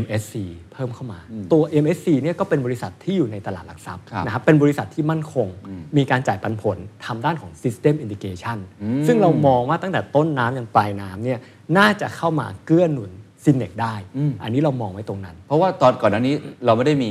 [0.00, 0.34] MSC
[0.72, 1.20] เพิ่มเข้ามา
[1.52, 5.48] ตัว MSC เนี่ยก็เป็นบริษัทที่อยู่ในตลาดหลักทรัพย์ครับนะครับเป็นบริษัทที่มั่นคง
[5.96, 8.58] มีการจ่ายปันผลทำด้านของ System Integration
[9.06, 11.38] ซึ่งเรามองว่าตั้งแต่ต้นน้ำยันปลายน้ำเนี่ย
[11.78, 13.10] น่าจะเข้ามาเกื้อหนุน
[13.44, 13.94] Synnex ได้
[14.42, 17.10] อันนี้เรามองไว้ตรงนั้น เพราะว่าตอนก่อนหน้านี้เราไม่ได้มี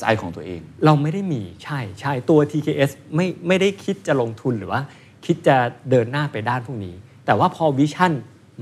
[0.00, 4.80] SI ของตัวเอง เราไม่ได้มีใช่ใช่ตัว TKS ไม่ไม่ได้คิดจะลงทุนหรือว่า
[5.26, 5.56] คิดจะ
[5.90, 6.94] เดินหน้าไปด้านพวกนี้
[7.26, 8.12] แต่ว่าพอ vision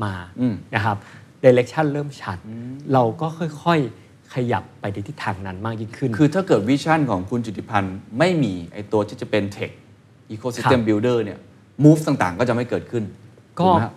[0.04, 0.96] มาอืมนะครับ
[1.40, 2.38] direction เริ่มชัด
[2.92, 3.26] เราก็
[3.64, 9.72] ค่อยๆ ขยับไปในทิศทางนั้นมากยิ่งขึ้น คือถ้าเกิด vision ของคุณจุติพันธ์ไม่มีไอตัวที่จะเป็น Tech
[10.34, 11.38] Ecosystem ครับ Builder เนี่ย
[11.84, 13.04] move ต่างๆ ก็จะไม่เกิดขึ้น
[13.60, 13.94] ก็ถูไหมครับ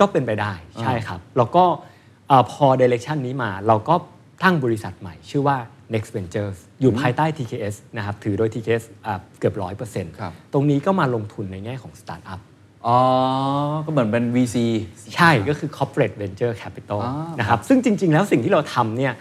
[0.00, 1.64] ก็เป็นไปได้ใช่ครับ แล้วก็
[2.28, 3.94] เอ่อพอเดเร c ชันนี้มาเราก็
[4.42, 5.56] ตั้งบริษัทใหม่ ชื่อว่า
[5.94, 12.40] Next Ventures อยู่ภายใต้ TKS นะครับ ถือโดย TKS อ่าเกือบร้อยเปอร์เซ็นต์ครับตรงนี้ก็มาลงทุนในแง่ของสตาร์ทอัพ
[12.88, 12.98] อ๋อ
[13.84, 14.56] ก็เหมือนเป็น VC
[15.14, 19.12] ใช่ก็คือ corporate venture capital อ่านนะครับซึ่งจริง ๆ แล้วสิ่งที่เราทำเนี่ย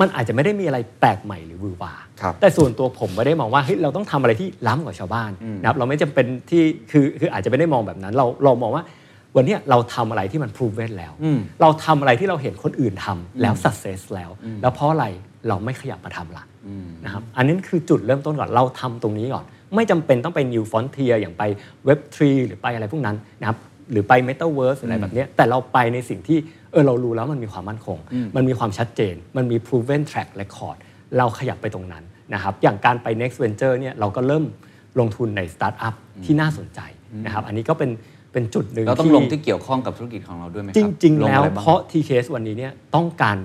[0.00, 8.84] มันอาจจะไม่ได้มีอะไรแปลกใหม่หรือหวือหวาครับแต่ส่วนตัวผมไม่ได้มองว่าเฮ้ยเราต้องทำอะไรที่ล้ำกว่าชาวบ้านนะครับเราไม่จำเป็นที่คือคืออาจจะไม่ได้มองแบบนั้น เราเรามองว่า
[9.36, 14.30] วันเนี้ยเราทำอะไรที่มัน proven แล้วอืมเราทำอะไรที่เราเห็นคนอื่นทำแล้ว success แล้ว
[14.62, 15.06] แล้วเพราะอะไร
[15.48, 16.44] เราไม่ขยับมาทำล่ะ
[17.04, 21.42] นะครับอันนี้คือจุดเริ่มต้นก่อนเราทำตรงนี้ก่อน ไม่จำเป็นต้องไป new frontier อย่างไป
[21.88, 23.58] web 3 หรือไปอะไรพวกนั้นนะครับ
[23.92, 26.38] หรือไป metaverse อะไรแบบเนี้ยแต่เราไปในสิ่งที่
[26.72, 27.98] เออเรารู้แล้วมันมีความมั่นคง
[28.36, 30.76] มันมีความชัดเจน มันมี proven track record
[31.18, 34.44] เราขยับไปตรงนั้นนะครับอย่างการไป next venture เนี่ยเราก็เริ่ม
[35.00, 36.80] ลงทุนใน startup ที่น่าสนใจ
[37.24, 37.90] นะครับอันนี้ก็เป็น
[38.32, 43.36] เป็นจุดหนึ่งเราต้องที่ลงที่เกี่ยวข้องกับธุรกิจของเราด้วยไหมคจรับริง ๆ แล้วงอะไรบ้างเพราะ TKS วันนี้เนี่ยต้องการ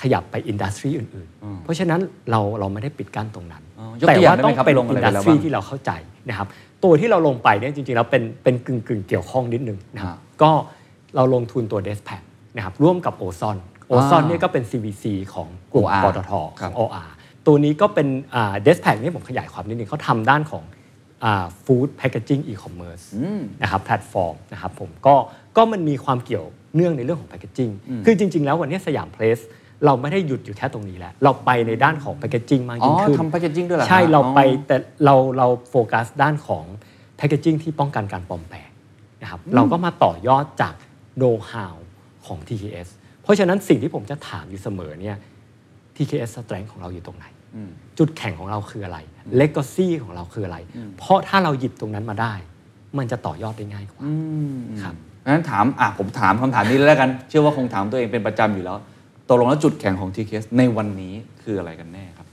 [0.00, 5.90] ขยับไปอินดัสทรีอื่นๆ เพราะฉะนั้นเราเราไม่ได้ปิดกั้นตรงนั้นอ๋อยกแต่ตัวอย่าว่างได้ต้ไหอมงครับเป็นลงอะไรอินไปดัสแล้วทรีบ้างที่เราเข้าใจ
[6.28, 6.46] นะครับ
[6.84, 10.50] ตัวที่เราลงไปเนี่ยจริงๆแล้วเป็นเป็นกึ่งกึ่งๆเกี่ยวข้องนิดนึงนะครับอ่าก็
[11.16, 12.22] เราลงทุนตัว d e s p a c
[12.56, 13.56] นะครับร่วมกับ ORZON
[13.88, 17.08] ORZON เนี่ยก็เป็น CVC ของกลุ่ม OR ปตท ครัอง OR
[17.46, 20.62] ตัวนี้ก็เป็น Dezpax นี่ผมขยายความนิดนึงเขาทำด้านของ
[21.64, 23.00] food packaging e-commerce
[23.62, 25.14] นะครับแพลตฟอร์มนะครับผมก็
[25.56, 27.70] ก็มันมีความเกี่ยวเนื่องในเรื่องของ packaging
[28.04, 29.38] คือจริง ๆ แล้ววันนี้สยามเพรส
[29.84, 36.64] เราไม่ได้หยุดอยู่แค่ตรงนี้แล้ว เราไปในด้านของ packaging มากอ๋อยิ่งขึ้นทำ packaging ด้วยเหรอใช่ฮะเราไปอ๋อแต่เราเราโฟกัสด้านของ
[37.16, 38.70] แพคเกจิ้งที่ป้องกันการปลอมแปลง
[39.22, 40.74] นะครับเราก็มาต่อยอดจาก
[41.16, 41.76] โน้ตฮาว
[42.26, 42.88] ของ TKS
[43.22, 45.16] เพราะฉะนั้นสิ่งที่ผมจะถามอยู่เสมอเนี่ย
[45.96, 47.26] TKS strength ของเราอยู่ตรงไหน
[47.98, 48.98] จุดแข็งของเราคืออะไร
[49.40, 50.58] legacy ของเราคืออะไร
[50.98, 52.34] เพราะถ้าเราหยิบตรงนั้นมาได้
[52.98, 54.02] มันจะต่อยอดได้ง่ายกว่า
[54.82, 54.94] ครับ
[55.26, 58.78] งั้นถามอะผมถามคำถามนี้เลยแล้วกัน เชื่อว่าคงถามตัวเองเป็นประจำอยู่แล้ว
[59.28, 62.28] ตกลงแล้วจุดแข็งของ TKS ในวันนี้คืออะไรกันแน่ครับ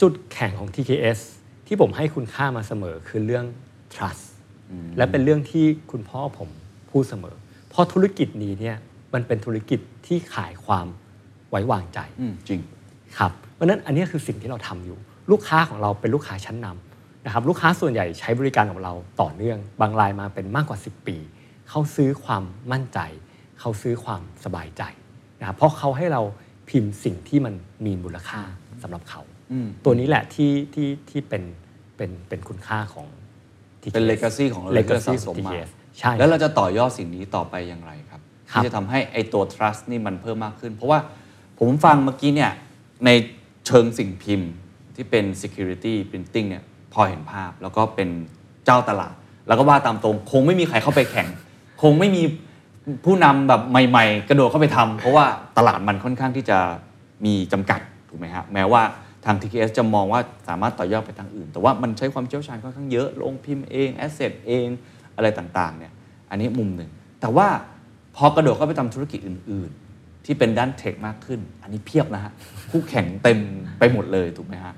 [0.00, 1.20] จุดแข็งของ TKS
[1.66, 3.44] ที่ผมให้คุณค่ามาเสมอคือเรื่อง
[3.94, 4.24] trust
[4.96, 6.48] และเป็นเรื่องที่คุณพ่อผม
[6.90, 7.36] พูดเสมอ
[7.68, 8.76] เพราะธุรกิจนี้เนี่ย
[9.14, 10.86] มันเป็นธุรกิจที่ขายความ
[11.50, 12.60] ไว้วางใจอืมจริง
[13.18, 14.98] ครับเพราะฉะนั้นอันนี้คือสิ่งที่เราทำอยู่
[15.30, 21.16] ลูกค้าของเราเป็นลูกค้าชั้นนำนะครับลูกค้าส่วนใหญ่ใช้บริการของเราต่อเนื่อง บางรายมาเป็นมากกว่า 10 ปี
[21.68, 22.98] เขาซื้อความมั่นใจ
[23.60, 24.82] เขาซื้อความสบายใจ
[25.40, 26.22] นะครับเพราะเขาให้เรา
[26.68, 27.54] พิมพ์สิ่งที่มัน
[27.86, 28.40] มีมูลค่า
[28.82, 29.22] สำหรับเขา
[29.84, 31.42] ตัวนี้แหละที่ที่ที่เป็น
[31.96, 33.06] เป็นเป็นคุณค่าของ
[33.82, 40.98] TKS เป็น legacy ของเราเลยที่เรา legacy สะสมของมา TKS ใช่แล้วเราจะต่อยอดสิ่งนี้ต่อไปอย่างไรครับครับที่จะทำให้ไอตัว trust นี่มันเพิ่มมากขึ้น เพราะว่า
[41.58, 42.52] ผมฟังเมื่อกี้เนี่ย
[43.06, 43.10] ใน
[43.66, 44.50] เชิงสิ่งพิมพ์
[44.94, 48.08] ที่เป็น security printing เนี่ยพอเห็นภาพแล้วก็เป็น
[48.64, 49.14] เจ้าตลาด
[49.48, 51.28] แล้วก็ว่าตามตรง คงไม่มีใครเข้าไปแข่ง
[51.82, 52.22] คงไม่มี
[53.04, 55.24] ผู้นำแบบใหม่ ๆ กระโดดเข้าไปทำเพราะว่า
[55.58, 56.58] ตลาดมันค่อนข้างที่จะ
[57.24, 58.82] มีจำกัดถูกไหมฮะแม้ว่า
[59.24, 64.66] ทาง TKS จะมองว่าสามารถต่อยอดไปทางอื่น แต่ว่ามันใช้ความเชี่ยวชาญค่อนข้างเยอะลงพิมพ์เองแอสเซทเอง
[65.16, 65.92] อะไรต่างๆเนี่ย
[66.30, 66.90] อันนี้มุมหนึ่ง
[67.20, 67.48] แต่ว่า
[68.16, 72.32] พอกระโดดเข้าไปทำธุรกิจอื่น ๆ ที่เป็นด้านเทคมากขึ้น อันนี้เพียบนะฮะ
[72.70, 73.38] คู่แข่งเต็ม
[73.78, 74.74] ไปหมดเลยถูกไหมฮะ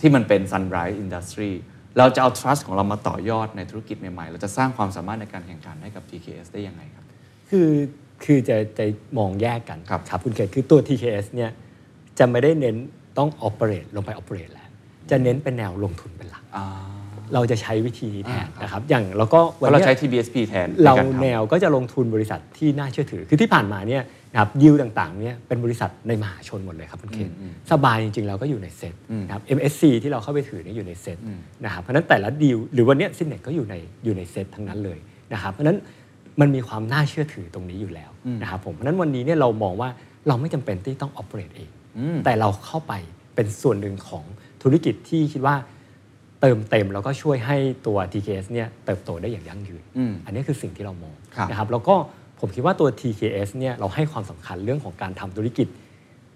[0.00, 1.52] ที่มันเป็น sunrise industry
[1.98, 7.05] เราจะเอา trust ของเรามาต่อยอดในธุรกิจใหม่ ๆ เราจะสร้างความสามารถในการแข่งขันให้กับ TKS ได้ยังไงครับ
[7.50, 7.68] คือ
[8.24, 8.84] คือจะจะ
[9.18, 11.50] มองแยกกันครับครับคุณเกศคือตัว TKS เนี่ย
[12.18, 12.76] จะไม่ได้เน้น
[13.18, 14.68] ต้อง operate ลงไป operate แล้ว
[15.10, 16.66] จะเน้นเป็นแนวลงทุนเป็นหลักอ่า
[17.34, 27.30] เราจะใช้วิธีนี้แทนนะครับอย่างแล้วก็เพวันราะเราเนี้ยใช้ TBSP แทนเราในกทำแนวก็จะลงทุนบริษัทที่น่าเชื่อถือ คือที่ผ่านมาเนี่ยนะครับยิวต่างๆเนี่ยเป็นบริษัทในมหาชนหมดเลยครับคุณเคน
[27.70, 28.94] สบายจริงๆ เราก็อยู่ในเซ็ต
[29.26, 31.18] นะครับ MSC ที่เราเข้าไปถือเนี่ยอยู่ในเซ็ต
[31.64, 34.98] นะครับเพราะฉะนั้นแต่ละดีลหรือวันเนี้ Synnex ก็อยู่ในอยู่ในเซ็ตทั้งนั้นเลย
[35.32, 35.78] นะครับเพราะฉะนั้น
[36.40, 38.10] มันมีความน่าเชื่อถือตรงนี้อยู่แล้ว
[38.42, 39.88] นะครับผมเพราะฉะนั้นวันนี้เนี่ยเรามองว่า
[40.28, 41.70] เราไม่จำเป็นที่ต้อง operate เอง
[42.24, 42.92] แต่เราเข้าไป
[43.34, 44.24] เป็นส่วนหนึ่งของ
[44.62, 45.56] ธุรกิจที่คิดว่า
[46.40, 51.94] เติมเต็มแล้วก็ช่วยให้ตัว TKS เนี่ยเติบโตได้อย่างยั่งยืนอืมอันนี้คือสิ่งที่เรามองครับนะครับแล้วก็
[52.40, 55.68] ผมคิดว่าตัว TKS เนี่ยเราให้ความสำคัญเรื่องของการทำธุรกิจ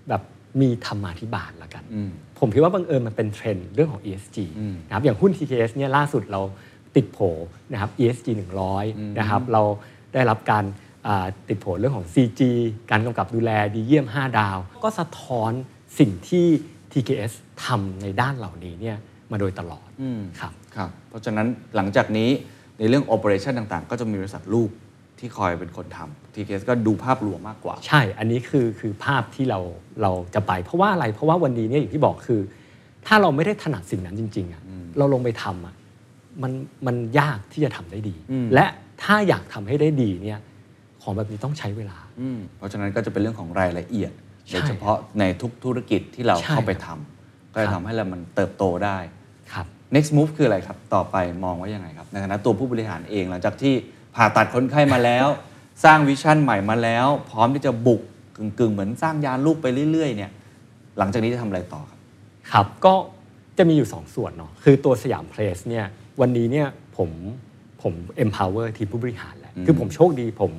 [0.08, 0.22] แบบ
[0.60, 6.40] มีธรรมาธิบาลละกันอืมผมคิดว่าบังเอิญมันเป็นเทรนด์เรื่องของ ESG อืมนะครับอย่างหุ้น TKS เนี่ยล่าสุดเรา
[6.96, 7.18] ติดโผ
[7.72, 8.26] นะครับ ESG
[8.72, 9.62] 100นะครับเรา
[10.14, 10.64] ได้รับการ
[11.06, 12.40] อ่าติดโผเรื่องของ CG
[12.90, 15.52] การกำกับดูแลดีเยี่ยม 5 ดาว ก็สะท้อน
[15.98, 16.46] สิ่งที่
[16.92, 17.32] TKS
[17.64, 18.96] ทำในด้านเหล่านี้เนี่ย
[19.30, 19.88] มาโดยตลอด
[20.40, 22.30] ครับครับเพราะฉะนั้นหลังจากนี้
[22.78, 24.70] ในเรื่อง operation ต่างๆ ก็จะมีบริษัทลูก
[25.18, 29.60] ที่คอยเป็นคนทำ TKS ก็ดูภาพรวมมากกว่า ใช่ อันนี้คือคือภาพที่เรา
[30.02, 32.40] เราจะไป เพราะว่าอะไรเพราะว่าวันนี้เนี่ยอย่างที่บอกคือ
[33.06, 34.62] ถ้าเราไม่ได้ถนัดสิ่งนั้นจริงๆอะ
[34.98, 35.74] เราลงไปทำอะ
[36.42, 36.52] มัน
[36.86, 38.16] มันยากที่จะทำได้ดี
[38.54, 38.66] และ
[39.02, 40.40] ถ้าอยากทำให้ได้ดีเนี่ย
[41.02, 44.12] ของแบบนี้ต้องใช้เวลาอืมเพราะฉะนั้นก็จะเป็นเรื่องของรายละเอียด
[44.48, 48.98] ใช่โดยเฉพาะในทุกธุรกิจที่เราใช่เข้าไปทำก็จะครับทำให้เรามันเติบโตได้
[49.52, 53.74] ครับ next move คืออะไรครับ ต่อไปมองว่ายังไงครับ ในฐานะตัวผู้บริหารเองหลังจากที่
[54.14, 55.26] ผ่าตัดคนไข้มาแล้ว
[55.84, 58.02] สร้างวิชั่นใหม่มาแล้ว พร้อมที่จะบุก
[58.36, 60.30] กึ่งๆ เหมือนสร้างยานลูกไปเรื่อยๆเนี่ย
[60.98, 61.98] หลังจากนี้จะทำอะไรต่อครับ
[62.52, 62.94] ครับก็
[63.58, 65.86] จะมีอยู่ 2 ส่วนเนาะคือตัวสยามเพลสเนี่ย
[66.20, 67.10] วันนี้เนี่ยผม
[67.82, 70.52] ผม empower ทีมผู้บริหารแล้วคือผมโชคดีผม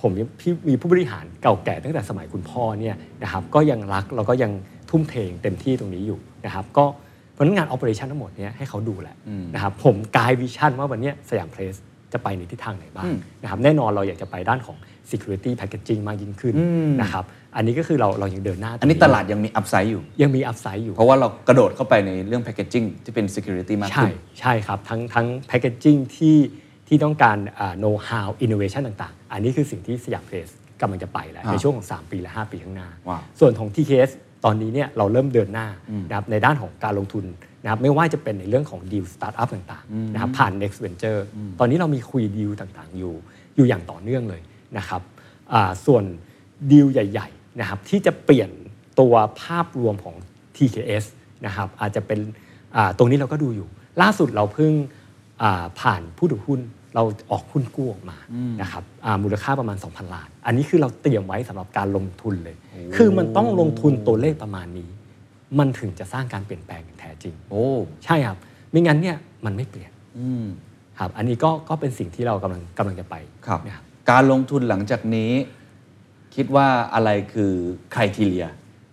[0.00, 4.52] ผมพี่มีผู้บริหารเก่าแก่ตั้งแต่สมัยคุณพ่อเนี่ยนะครับก็ยังรักแล้วก็ยัง
[4.90, 6.84] ทุ่มเทเต็มที่ตรงนี้อยู่นะครับก็
[7.32, 9.16] เพราะฉะนั้นงาน operation ทั้งหมดเนี่ยให้เขาดูแหละ
[9.54, 11.74] นะครับผม guide vision ว่าวันเนี้ยสยามเพรส
[12.12, 13.10] จะไปในทิศทางไหนบ้าง
[13.42, 14.76] นะครับแน่นอนเราอยากจะไปด้านของ
[15.10, 16.54] security packaging มากยิ่งขึ้น
[17.02, 17.24] นะครับ
[17.56, 26.36] อันนี้ก็คือเราเรายังเดินหน้า อันนี้ตลาดยังมี upside อยู่ ยังมี upside อยู่ เพราะว่าเรากระโดดเข้าไปในเรื่อง packaging ที่เป็น security มากใช่ขึ้นใช่ครับ ทั้งทั้งแพ c เกจิ้งที่
[26.88, 27.38] ที่ต้องการ
[27.78, 30.48] โน้ตฮาวอินโนเวชันต่างๆ อันนี้คือสิ่งที่สยามเพรส
[30.80, 34.10] กำลังจะไปแล้วครับในช่วงของ 3 ปีและ 5 ปีข้างหน้าว้าวส่วนของ TKS
[34.44, 35.68] ตอนนี้เนี่ยเราเริ่มเดินหน้า
[36.08, 37.24] นะครับในด้านของการลงทุน
[37.62, 41.20] นะครับไม่ว่าจะเป็นในเรื่องของดีลสตาร์ทอัพต่างๆนะครับผ่าน Next Venture
[41.58, 43.14] ตอนนี้เรามีคุยดีลต่างๆ อยู่
[43.56, 44.40] อยู่อย่างต่อเนื่องเลย
[44.78, 45.02] นะครับ
[45.52, 46.04] อ่าส่วน
[46.72, 48.50] ดีลใหญ่ๆ นะครับที่จะเปลี่ยน
[49.00, 50.16] ตัวภาพรวมของ
[50.56, 51.04] TKS
[51.46, 52.20] นะครับอาจจะเป็น
[52.76, 53.68] อ่าตรงนี้เราก็ดูอยู่
[54.02, 54.72] ล่าสุดเราเพิ่ง
[55.42, 56.60] อ่าผ่านผู้ถือหุ้น
[56.94, 58.18] เราออกหุ้นกู้ออกมา
[58.62, 62.56] นะครับอ่ามูลค่าประมาณ 2,000 ล้าน อันนี้คือเราเตรียมไว้สำหรับการลงทุนเลย
[62.96, 64.88] คือมันต้องลงทุนตัวเลขประมาณนี้
[65.58, 67.64] มันถึงจะสร้างการเปลี่ยนแปลงอย่างแท้จริง โอ้
[68.04, 68.38] ใช่ครับ
[68.70, 70.46] ไม่งั้นเนี่ยมันไม่เปลี่ยนอืม
[70.98, 73.14] ครับอันนี้ก็ก็เป็นสิ่งที่เรากำลังกำลังจะไป
[73.46, 75.32] ครับนะครับการลงทุนหลังจากนี้
[76.34, 77.52] คิดว่าอะไรคือ
[77.94, 78.46] คุณทีเรีย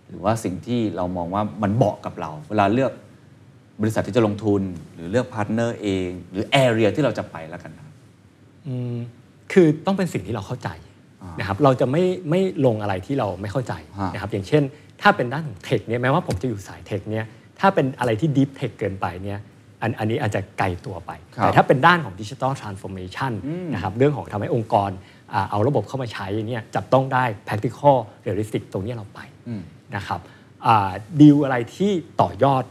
[0.08, 2.92] หรือว่าสิ่งที่เรามองว่ามันเหมาะกับเรา เวลาเลือก
[3.80, 4.62] บริษัทที่จะลงทุน
[4.94, 7.94] หรือเลือก partner เอง หรือ area ที่เราจะไปแล้วกันครับ
[8.66, 8.96] อืม
[9.52, 10.68] คือต้องเป็นสิ่งที่เราเข้าใจ
[11.40, 14.62] นะครับเราจะไม่ไม่ลงอะไรที่เราไม่เข้าใจฮะนะครับอย่างเช่น
[15.02, 17.24] ถ้าเป็นด้านของ tech เนี่ยแม้ว่าผมจะอยู่สาย tech เนี่ย
[17.60, 19.38] ถ้าเป็นอะไรที่ deep tech เกินไปเนี่ย
[19.82, 23.32] อันอันนี้อาจจะไกลตัวไปครับแต่ถ้าเป็นด้านของ digital transformation
[23.74, 24.90] นะครับเรื่องของทำให้องค์กร
[25.21, 29.62] อ่า เอาระบบเข้ามาใช้เนี่ยจับต้องได้ practical realistic ตรงเนี้ยเราไปอืม
[29.96, 30.20] นะครับ
[31.20, 31.90] ดีลอะไรที่
[32.20, 32.64] ต่อยอด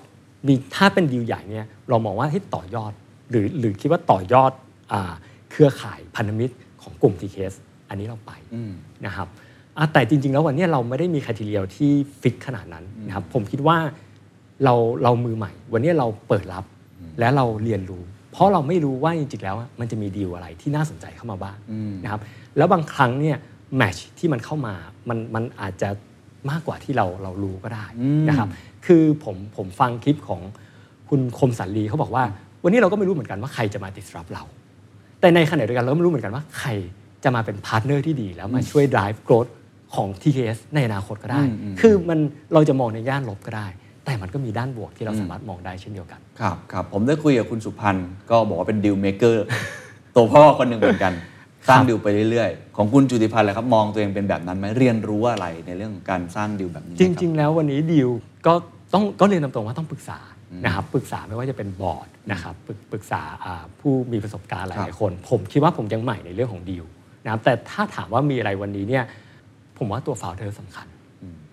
[0.47, 2.93] มีถ้าเป็นดีลใหญ่เนี่ยเรามองว่าให้ต่อยอด
[3.30, 4.52] หรือหรือคิดว่าต่อยอด
[4.91, 5.13] อา
[5.52, 7.56] เครือข่ายพันธมิตรของกลุ่ม TKS
[7.89, 8.71] อันนี้เราไปอืม
[9.06, 9.28] นะครับ
[9.78, 13.78] อะแต่จริง ๆ แล้ววันเนี้ยเราไม่ได้มีคุณทีเรียที่ฟิกขนาดนั้นนะครับผมคิดว่า
[14.63, 16.65] เราเรามือใหม่ วันเนี้ยเราเปิดรับ
[17.19, 22.21] และเราเรียนรู้ เพราะเราไม่รู้ว่าจริงๆแล้วอะมันจะมีดีลอะไรที่น่าสนใจเข้ามาบ้างอืมนะครับ
[22.58, 23.38] แล้วบางครั้งเนี่ย
[23.78, 24.74] match ที่มันเข้ามา
[25.10, 25.90] มันมันอาจจะ
[26.52, 28.50] มากกว่าที่เราเรารู้ก็ได้อืมนะครับ
[28.86, 30.42] คือผมผมฟังคลิปของ
[31.10, 32.24] คุณคมสันต์ ลีเขาบอกว่า
[32.64, 34.44] วันนี้เราก็ไม่รู้เหมือนกันว่าใครจะมา disrupt เรา
[35.22, 36.70] แต่ในขณะเดียวกันเราก็ไม่รู้เหมือนกันว่าใคร
[37.24, 39.52] จะมาเป็น partner ที่ดี แล้วมาช่วย drive growth
[39.96, 42.20] ของ TKS ในอนาคตก็ได้อืมอืมคือมัน
[42.54, 43.68] เราจะมองในด้านลบก็ได้
[44.06, 49.46] แต่มันก็มีด้านบวกที่เราสามารถมองได้เช่นเดียวกัน ครับครับผมได้คุยกับคุณสุพันธ์ก็บอกว่าเป็น deal maker
[50.16, 51.14] ตัวพ่อคนหนึ่งเหมือนกัน
[51.67, 58.10] สร้างดีลไปเรื่อยๆ ของคุณจุติพันธ์แหละครับมองตัวเองเป็นแบบนั้นไหมเรียนรู้อะไรในเรื่องของการสร้างดีลแบบนี้ไหมจคบริง ๆ แล้ววันนี้ดีล
[58.47, 58.54] ก็
[58.93, 60.19] ต้องก็เรียนตรงๆว่าต้องปรึกษา
[60.65, 66.86] นะครับปรึกษาไม่ว่าจะเป็นบอร์ดนะครับปรึกปรึกษาอ่าผู้มีประสบการณ์หครัลายบๆคน ผมคิดว่าผมยังใหม่ในเรื่องของดีล
[67.24, 69.04] นะครับแต่ถ้าถามว่ามีอะไรวันนี้เนี่ย
[69.78, 70.88] ผมว่าตัว founder สำคัญ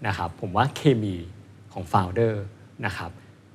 [0.06, 1.14] นะครับผมว่าเคมี
[1.72, 2.32] ของ founder
[2.86, 3.10] นะครับ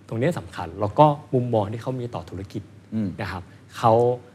[0.07, 2.63] ตรงนี้สำคัญแล้วก็มุมมองที่เขามีต่อธุรกิจ
[2.95, 3.43] อืมนะครับ
[3.77, 4.32] เขาอ่า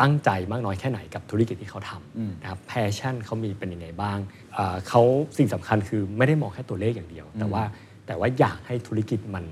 [0.00, 4.18] ตั้งใจมากน้อยแค่ไหนกับธุรกิจที่เขาทอืมำนะครับแพชชั่นเขามีเป็นยังไงบ้าง
[4.56, 5.02] อ่าเขา
[5.38, 7.62] สิ่งสำคัญคือไม่ได้มองแค่ตัวเลขอย่างเดียว แต่ว่า
[8.06, 9.44] แต่ว่าอยากให้ธุรกิจมัน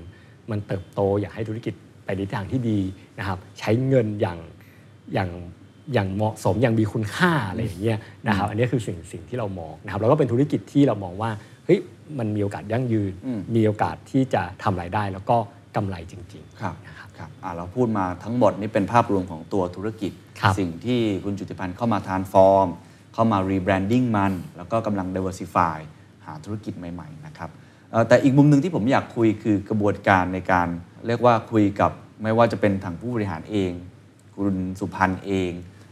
[0.51, 1.73] มันเติบโต อยากให้ธุรกิจ
[2.05, 2.79] ไปในทางที่ดี
[3.19, 4.39] นะครับ ใช้เงินอย่าง
[5.13, 5.29] อย่าง
[5.93, 11.31] อย่างเหมาะสมอย่างมีคุณค่าอะไรอย่างเงี้ยนะครับ อันนี้คือสิ่งสิ่งที่เรามองนะครับ แล้วก็เป็นธุรกิจที่เรามองว่า
[11.65, 11.79] เฮ้ย
[12.19, 15.37] มันมีโอกาสยั่งยืนอืมมีโอกาสที่จะทำรายได้แล้วก็
[15.75, 22.67] กำไรจริงครับนะครับ ครับอ่าเราพูดมาทั้งหมดนี่เป็นภาพรวมของตัวธุรกิจครับสิ่งที่คุณจุติพันธ์เข้ามา transform
[23.13, 25.77] เข้ามา rebranding มัน แล้วก็กำลัง diversify
[26.25, 27.49] หาธุรกิจใหม่ๆนะครับ
[27.91, 30.67] เอ่อแต่อีกมุมหนึ่งที่ผมอยากคุยคือกระบวนการในการ
[31.07, 31.91] เรียกว่าคุยกับ
[32.23, 33.71] ไม่ว่าจะเป็นทางผู้บริหารเอง
[34.37, 35.51] คุณสุพันธ์เอง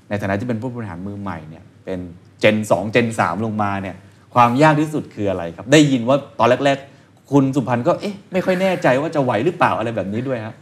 [0.10, 2.00] ในฐานะที่เป็นผู้บริหารมือใหม่เนี่ยเป็น
[2.40, 3.96] เจน2เจน3 ลงมาเนี่ย
[4.36, 10.56] ความยากที่สุดคืออะไรครับ ได้ยินว่าตอนแรก ๆ คุณสุพันธ์ก็เอ๊ะไม่ค่อยแน่ใจว่าจะไหวหรือเปล่าอะไรแบบนี้ด้วยฮะ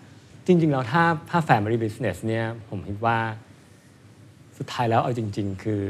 [0.47, 3.17] จริง ๆ แล้วถ้าถ้า Family Business เนี่ยผมคิดว่า
[4.57, 5.83] สุดท้ายแล้วเอาจริง ๆ คือ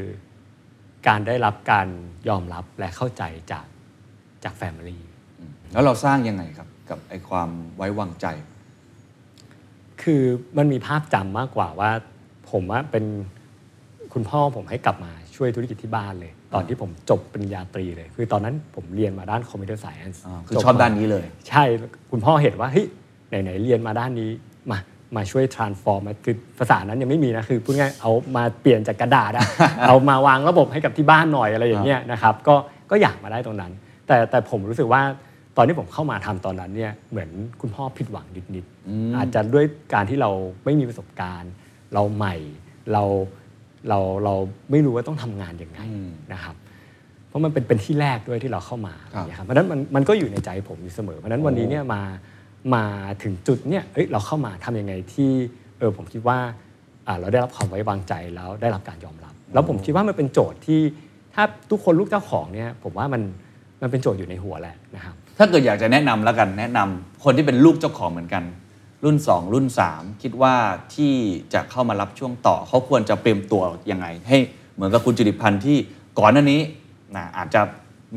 [1.07, 1.87] การได้รับการ
[2.29, 3.65] ยอมรับและเข้าใจจาก
[4.43, 4.97] จาก Family
[5.73, 8.25] แล้วเราสร้างยังไงครับกับไอความไว้วางใจ
[10.01, 10.23] คือ
[10.57, 11.91] มันมีภาพจำมากกว่าว่า
[12.51, 13.05] ผมว่าเป็น
[14.13, 21.63] คุณพ่อผมให้กลับมาช่วยธุรกิจที่บ้านเลย ตอนที่ผมจบปริญญาตรีเลย คือตอนนั้นผมเรียนมาด้าน Computer Science อ่าคือชอบด้านนี้เลย ใช่
[22.11, 22.87] คุณพ่อเห็นว่าเฮ้ย
[23.29, 24.31] ไหนๆเรียนมาด้านนี้
[24.71, 24.77] มา
[25.15, 29.45] มาช่วย transform มาคือภาษานั้นยังไม่มีนะคือพูดง่ายๆเอามาเปลี่ยนจากกระดาษอะ
[29.87, 32.55] เอามาวางระบบให้กับที่บ้านหน่อยอะไรอย่างเงี้ยนะครับก็
[32.91, 33.71] ก็อยากมาได้ตรงนั้น
[34.07, 35.01] แต่แต่ผมรู้สึกว่า
[35.57, 37.29] ตอนที่ผมเข้ามาทำตอนนั้นเนี่ยเหมือน
[37.61, 38.25] คุณพ่อผิดหวัง
[38.55, 40.29] นิดๆอาจจะด้วยการที่เรา
[40.65, 41.51] ไม่มีประสบการณ์
[41.93, 42.35] เราใหม่
[42.93, 43.03] เรา
[43.89, 44.35] เราเรา
[44.71, 46.55] ไม่รู้ว่าต้องทำงานยังไงอืมนะครับ
[47.27, 52.01] เพราะมันเป็นเป็นที่แรกด้วยที่เราเข้ามาครับเนี่ยครับเพราะฉะนั้นมันมันก็อยู่ในใจผมอยู่เสมอ เพราะฉะนั้นวันนี้เนี่ยมา
[52.75, 52.85] มา
[53.23, 55.31] ถึงจุดเนี่ยเอ้ยเราเข้ามาทำยังไงที่
[55.77, 56.39] เออผมคิดว่า
[57.19, 60.81] เราได้รับความไว้วางใจแล้วได้รับการยอมรับ แล้วผมคิดว่ามันเป็นโจทย์ที่
[61.33, 63.21] ถ้าทุกคนลูกเจ้าของเนี่ยผมว่ามัน
[63.81, 68.43] มันเป็นโจทย์อยู่ในหัวแหละนะครับถ้าเกิดอยากจะแนะนำแล้วกันแนะนำคนที่เป็นลูกเจ้าของเหมือนกัน
[69.03, 70.55] รุ่น 2 รุ่น 3 คิดว่า
[70.95, 71.13] ที่
[71.53, 73.61] จะเข้ามารับช่วงต่อเขาควรจะเตรียมตัว
[73.91, 74.37] ยังไง ให้
[74.75, 75.77] เหมือนกับคุณจุติพันธ์ที่
[76.19, 76.61] ก่อนหน้านี้
[77.15, 77.61] นะอาจจะ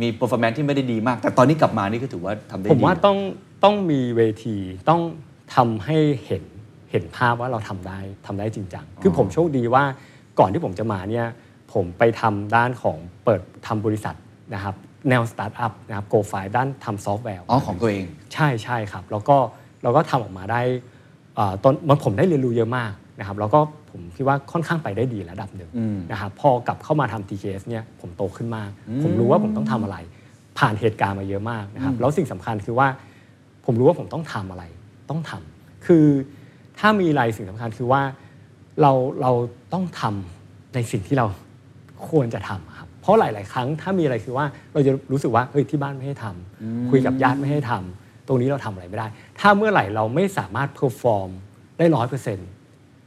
[0.00, 3.18] มี performance ที่ไม่ได้ดีมาก แต่ตอนนี้กลับมานี่ก็ถือว่าทำได้ดีผมว่าต้อง
[3.64, 4.56] ต้องมีเวที
[4.88, 5.00] ต้อง
[5.54, 6.44] ทำให้เห็น
[6.90, 9.84] เห็นภาพว่าเราทำได้ทำได้จริงจังคือผมโชคดีว่า
[10.38, 11.26] ก่อนที่ผมจะมาเนี่ย
[11.72, 14.16] ผมไปทำด้านของเปิดทำบริษัท
[14.54, 14.74] นะครับ
[15.08, 19.36] แนวสตาร์ทอัพนะครับ GoFive ด้านทำซอฟต์แวร์อ๋อของตัวเอง ใช่ใช่ครับ แล้วก็
[19.82, 20.60] เราก็ทำออกมาได้
[21.36, 23.60] เอ่อตอนมันผมได้เรียนรู้เยอะมากนะครับแล้วก็
[23.90, 28.70] ผมคิดว่าค่อนข้างไปได้ดีระดับหนึ่งอืมนะครับพอกลับเข้ามาทำ TKS เนี่ยผมโตขึ้นมาก
[29.02, 29.96] ผมรู้ว่าผมต้องทำอะไร
[30.58, 32.88] ผ่านเหตุการณ์มาเยอะมากนะครับแล้วสิ่งสำคัญคือว่า
[33.64, 34.64] ผมรู้ว่าผมต้องทำอะไร
[35.10, 36.06] ต้องทำคือ
[36.78, 38.02] ถ้ามีอะไรสิ่งสำคัญคือว่า
[38.80, 39.32] เราเรา
[39.72, 41.26] ต้องทำในสิ่งที่เรา
[42.08, 49.06] ควรจะทำอะครับเพราะหลาย ๆ ครั้งถ้ามีอะไรคือว่าเราจะรู้สึกว่าเฮ้ยที่บ้านไม่ให้ทำคุยกับญาติไม่ให้ทำตรงนี้เราทำอะไรไม่ได้
[49.40, 51.30] ถ้าเมื่อไหร่เราไม่สามารถ perform
[51.78, 52.48] ได้ร้อยเปอร์เซ็นต์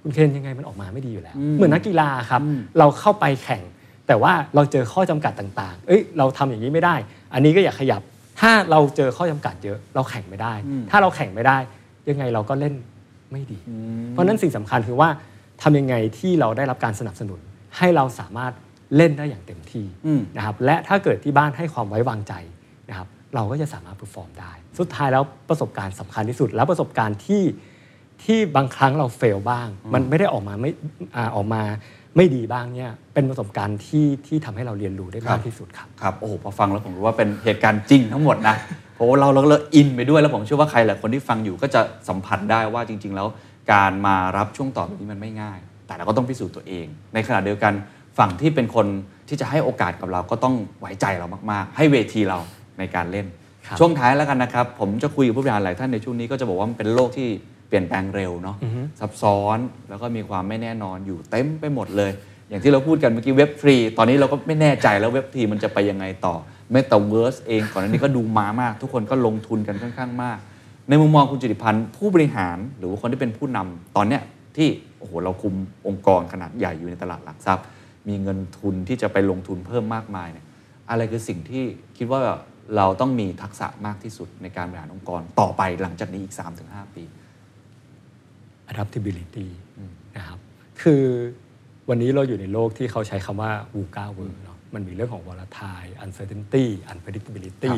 [0.04, 2.42] คุณเคนยังไงมันออกมาไม่ดีอยู่แล้ว เหมือนนักกีฬาครับ
[2.80, 3.62] เราเข้าไปแข่ง
[4.08, 6.96] แต่ว่าเราเจอข้อจำกัดต่างๆ เอ้ยเราทำอย่างนี้ไม่ได้
[7.34, 8.02] อันนี้ก็อย่าขยับ
[8.40, 10.54] ถ้าเราเจอข้อจำกัดเยอะ เราแข่งไม่ได้
[10.90, 11.58] ถ้าเราแข่งไม่ได้
[12.10, 12.74] ยังไงเราก็เล่น
[13.32, 13.60] ไม่ดี
[14.12, 15.10] เพราะฉะนั้นสิ่งสำคัญคือว่า
[15.62, 17.40] ทำยังไงที่เราได้รับการสนับสนุน
[17.78, 18.54] ให้เราสามารถ
[18.98, 22.34] เล่นได้อย่างเต็มที่อืมนะครับ และถ้าเกิดที่บ้านให้ความไว้วางใจ
[22.90, 27.42] นะครับ เราก็จะสามารถ perform ได้ สุดท้ายแล้วประสบการณ์สำคัญที่สุด แล้วประสบการณ์ที่
[28.24, 30.72] ที่บางครั้งเรา fail บ้าง มันไม่ได้ออกมาไม่
[31.16, 31.62] อาออกมา
[32.16, 38.56] ไม่ดีบ้างเนี่ยเป็นประสบการณ์ที่ที่ทำให้เราเรียนรู้ได้ครัมากบที่สุดครับ ครับ โอ้โห พอฟังแล้วผมรู้ว่าเป็นเหตุการณ์จริงทั้งหมดนะ
[38.96, 43.28] เพราะว่าเราเราเราอินไปด้วย แล้วผมเชื่อว่าใครหลายคนที่ฟังอยู่ก็จะสัมผัสได้ว่าจริง ๆ แล้ว
[43.74, 47.74] การมารับช่วงต่อแบบนี้มันไม่ง่าย แต่เราก็ต้องพิสูจน์ตัวเอง ในขณะเดียวกัน
[48.18, 48.88] ฝั่งที่เป็นคน
[49.28, 52.40] ที่จะให้โอกาสกับเราก็ต้องไว้ใจเรามากๆ ให้เวทีเรา
[52.80, 53.28] ในการเล่น
[53.68, 57.30] ครับช่วงท้ายแล้วกันนะครับ ผมจะคุยกับผู้บริหารหลายท่านในช่วงนี้ก็จะบอกว่ามันเป็นโลกที่
[57.68, 58.58] เปลี่ยนแปลงเร็วเนาะ
[59.00, 59.58] ซับซ้อน
[59.90, 62.12] แล้วก็มีความไม่แน่นอนอยู่เต็มไปหมดเลย
[62.50, 66.36] อย่างที่เราพูดกันเมื่อกี้เว็บฟรี ตอนนี้เราก็ไม่แน่ใจแล้วเว็บฟรีมันจะไปยังไงต่อ
[66.74, 70.38] m e t a เวิร์สเองก่อนหน้านี้ก็ดูมามาก ทุกคนก็ลงทุนกันค่อนข้างมาก
[70.90, 74.22] ในมุมมองคุณจิติพันธ์ผู้บริหารหรือว่าคนที่เป็นผู้นำตอนเนี้ย
[74.58, 74.68] ที่
[75.00, 75.54] โอ้โหเราคุม
[75.88, 77.66] องค์กรขนาดใหญ่อยู่ในตลาดหลักทรัพย์
[78.08, 80.46] มีเงินทุนที่จะไปลงทุนเพิ่มมากมายเนี่ย
[80.90, 81.64] อะไรคือสิ่งที่
[81.98, 82.20] คิดว่า
[82.76, 86.36] เราต้องมีทักษะมากที่สุดในการบริหารองค์กรต่อไปหลังจากนี้อีก
[86.66, 87.04] 3-5 ปี
[88.74, 89.48] adaptability
[90.18, 90.40] นะครับ
[90.82, 91.04] คือ
[91.90, 97.76] วันนี้เราอยู่ในโลกที่เขาใช้คำว่า VUCA world เนาะมันมีเรื่องของ volatile uncertainty unpredictability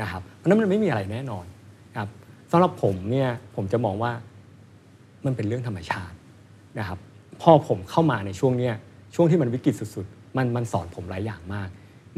[0.00, 1.44] นะครับเพราะฉะนั้นมันไม่มีอะไรแน่นอน
[1.92, 2.10] นะครับ
[2.50, 4.12] สำหรับผมเนี่ยผมจะมองว่า
[5.26, 6.16] มันเป็นเรื่องธรรมชาติ
[6.78, 6.98] นะครับ
[7.42, 8.74] พอผมเข้ามาในช่วงเนี้ย
[9.14, 11.68] ช่วงที่มันวิกฤตสุดๆ มันมันสอนผมหลายอย่างมาก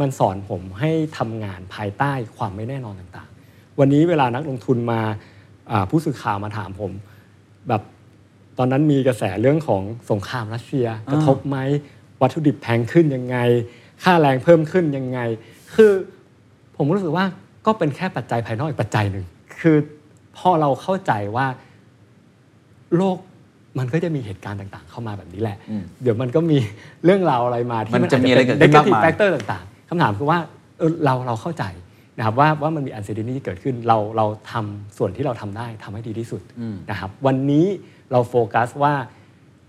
[0.01, 5.01] มันสอนผมให้ทำงานภายใต้ความไม่แน่นอนต่างๆ วันนี้เวลานักลงทุนมา
[5.71, 6.91] อ่าผู้สื่อข่าวมาถามผม
[7.69, 7.83] แบบ
[8.59, 11.59] ตอนนั้นมีกระแสเรื่องของสงครามรัสเซียกระทบไหม
[12.21, 13.37] วัตถุดิบแพงขึ้นยังไง
[14.03, 15.21] ค่าแรงเพิ่มขึ้นยังไง
[15.75, 15.93] คือ
[16.77, 17.27] ผมรู้สึกว่า
[17.67, 19.25] ก็เป็นแค่ปัจจัยภายนอกอีกปัจจัยหนึ่ง
[19.61, 19.77] คือ
[20.37, 21.47] พอเราเข้าใจว่า
[22.97, 23.19] โลก
[23.79, 26.59] มันก็จะมีเหตุการณ์ต่าง ๆ เข้ามาแบบนี้แหละอืมเดี๋ยวมันก็มี
[27.05, 30.39] เรื่องราวอะไรมาที่มันจะมีอะไรเกิดขึ้นมากมาย factor ต่างๆคำถามคือว่า
[30.79, 31.65] เออเราเราเข้าใจ
[32.19, 36.41] นะครับว่าว่ามันมี uncertainty ที่เกิดขึ้นเราเราทำส่วนที่เราทำได้ทำให้ดีที่สุด
[36.91, 37.67] นะครับ วันนี้
[38.13, 38.95] เราโฟกัสว่า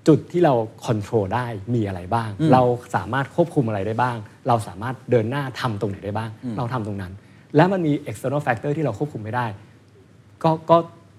[0.08, 0.54] จุดที่เรา
[0.86, 2.62] ค o n t r o l ได้มีอะไรบ้าง เรา
[2.96, 4.18] สามารถควบคุมอะไรได้บ้าง
[4.48, 7.14] เราสามารถเดินหน้าทำตรงไหนได้บ้าง เราทำตรงนั้น
[7.56, 9.46] และมันมี external factor ที่เราควบคุมไม่ได้
[10.44, 10.78] ก็ก็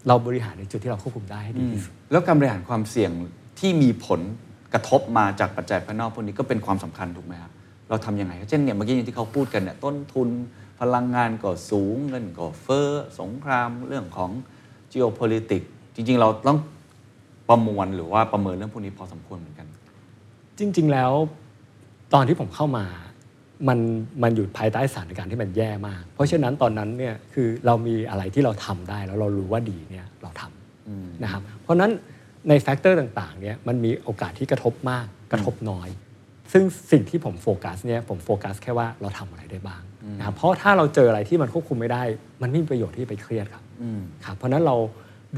[0.09, 3.11] เราบริหารในจุดที่เราควบคุมได้ให้ดีที่สุดแล้วการบริหารความเสี่ยง
[3.59, 4.21] ที่มีผล
[4.73, 7.53] กระทบมาจากปัจจัยภายนอกพวกนี้ก็เป็นความสำคัญถูกไหมครับ
[7.89, 10.29] เราทำยังไงเช่นเนี่ยเมื่อกี้อย่างที่เขาพูดกันเนี่ยต้นทุน
[10.81, 12.89] พลังงานก็สูงเงินก็เฟ้อ
[13.21, 14.31] สงครามเรื่องของ
[14.93, 16.59] geopolitics จริง ๆ เราต้อง
[17.49, 19.67] ประมวลหรือว่าประเมินเรื่องพวกนี้พอสมควรเหมือนกัน
[20.59, 21.13] จริง ๆ แล้ว
[22.15, 22.85] ตอนที่ผมเข้ามา
[23.69, 23.79] มัน
[24.23, 31.91] มันอยู่ภายใต้สถานการณ์ที่มันแย่มาก เพราะฉะนั้นตอนนั้นเนี่ยคือเรามีอะไรที่เราทำได้แล้วเรารู้ว่าดีเนี่ยเราทำนะครับเพราะฉะนั้น
[32.49, 35.89] ในแฟกเตอร์ต่างๆเนี่ยมันมีโอกาสที่กระทบมากกระทบน้อย
[36.53, 39.83] ซึ่งสิ่งที่ผมโฟกัสเนี่ยผมโฟกัสแค่ว่าเราทำอะไรได้บ้าง
[40.19, 42.03] นะครับเพราะถ้าเราเจออะไรที่มันควบคุมไม่ได้
[42.43, 43.65] มันไม่มีประโยชน์ที่ไปเครียดครับ
[44.25, 44.77] ครับเพราะฉะนั้นเรา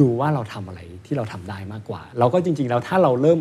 [0.01, 3.41] ดูว่าเราทำอะไรที่เราทำได้มากกว่า เราก็จริง ๆ แล้วถ้าเราเริ่ม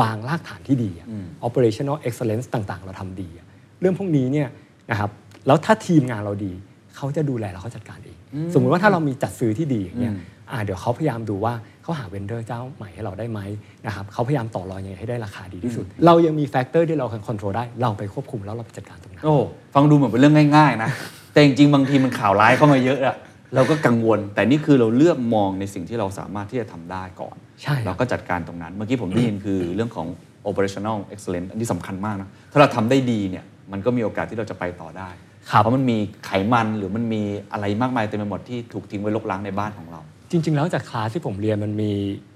[0.00, 1.08] วางรากฐานที่ดีอะ
[1.46, 3.46] operational excellence ต่างๆ เราทำดีอะ
[3.80, 4.48] เรื่องพวกนี้เนี่ย
[4.90, 5.10] นะครับ
[5.46, 6.52] แล้วถ้าทีมงานเราดี
[6.96, 8.18] เขาจะดูแลแล้วเขาจัดการเอง
[8.52, 10.14] สมมุติว่าถ้าเรามีจัดซื้อที่ดีอย่างเงี้ย
[10.50, 13.40] อ่าเดี๋ยวเขาพยายามดูว่าเขาหาเวนเดอร์เจ้าใหม่ให้เราได้ไหม
[13.86, 19.36] นะครับเขาพยายามต่อรองยังไงให้ได้ราคาดีที่สุด เรายังมี factor ที่เราควบคุมได้เราไปควบคุมแล้วเราไปจัดการตรงนั้นโอ้
[19.74, 20.90] ฟังดูเหมือนเป็นเรื่องง่าย ๆ นะ
[21.32, 23.16] แต่จริงๆบางทีมันข่าวร้ายเข้ามาเยอะอะ
[23.54, 30.06] เราก็กังวล แต่นี่คือเราเลือกมองในสิ่งที่เราสามารถที่จะทำได้ก่อน ใช่ครับเราก็จัดการตรงนั้น เมื่อกี้ผมได้ยินคือเรื่องของ
[30.50, 35.08] operational excellence อันนี้สำคัญมากนะถ้าเราทำได้ดีเนี่ยมันก็มีโอกาสที่เราจะไปต่อได้
[35.50, 37.22] ครับเพราะมันมีไขมันหรือมันมี
[37.52, 41.90] อะไรมากมายเต็มไปหมดที่ถูกทิ้งไว้รกร้างในบ้านของเรา จริง ๆ แล้วจากคลาสที่ผมเรียนมันมี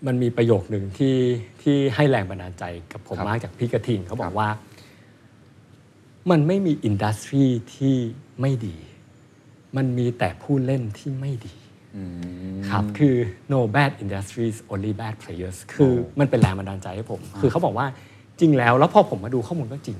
[0.07, 1.17] มันมีประโยคหนึ่งที่
[1.63, 4.49] ที่ให้แรงบันดาลใจกับผมครับมากจากพี่กระทิงเขาบอครักบว่า
[6.31, 7.45] มันไม่มีอินดัสทรี
[7.75, 7.97] ที่
[8.41, 8.77] ไม่ดี
[9.77, 11.55] มันมีแต่ผู้เล่นที่ไม่ดี
[11.97, 13.15] อืมครับคือ
[13.53, 17.87] no bad industries only bad players คือมันเป็นแรงบันดาลใจให้ผม คือเขาบอกว่า
[18.41, 19.99] จริงแล้วแล้วพอผมมาดูข้อมูลก็จริง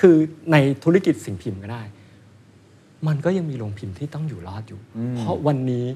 [0.00, 0.14] คือ
[0.52, 1.82] ในธุรกิจสิ่งพิมพ์ก็ได้
[3.06, 4.80] มันก็ยังมีโรงพิมพ์ที่ต้องอยู่รอดอยู่
[5.18, 5.86] เพราะวันนี้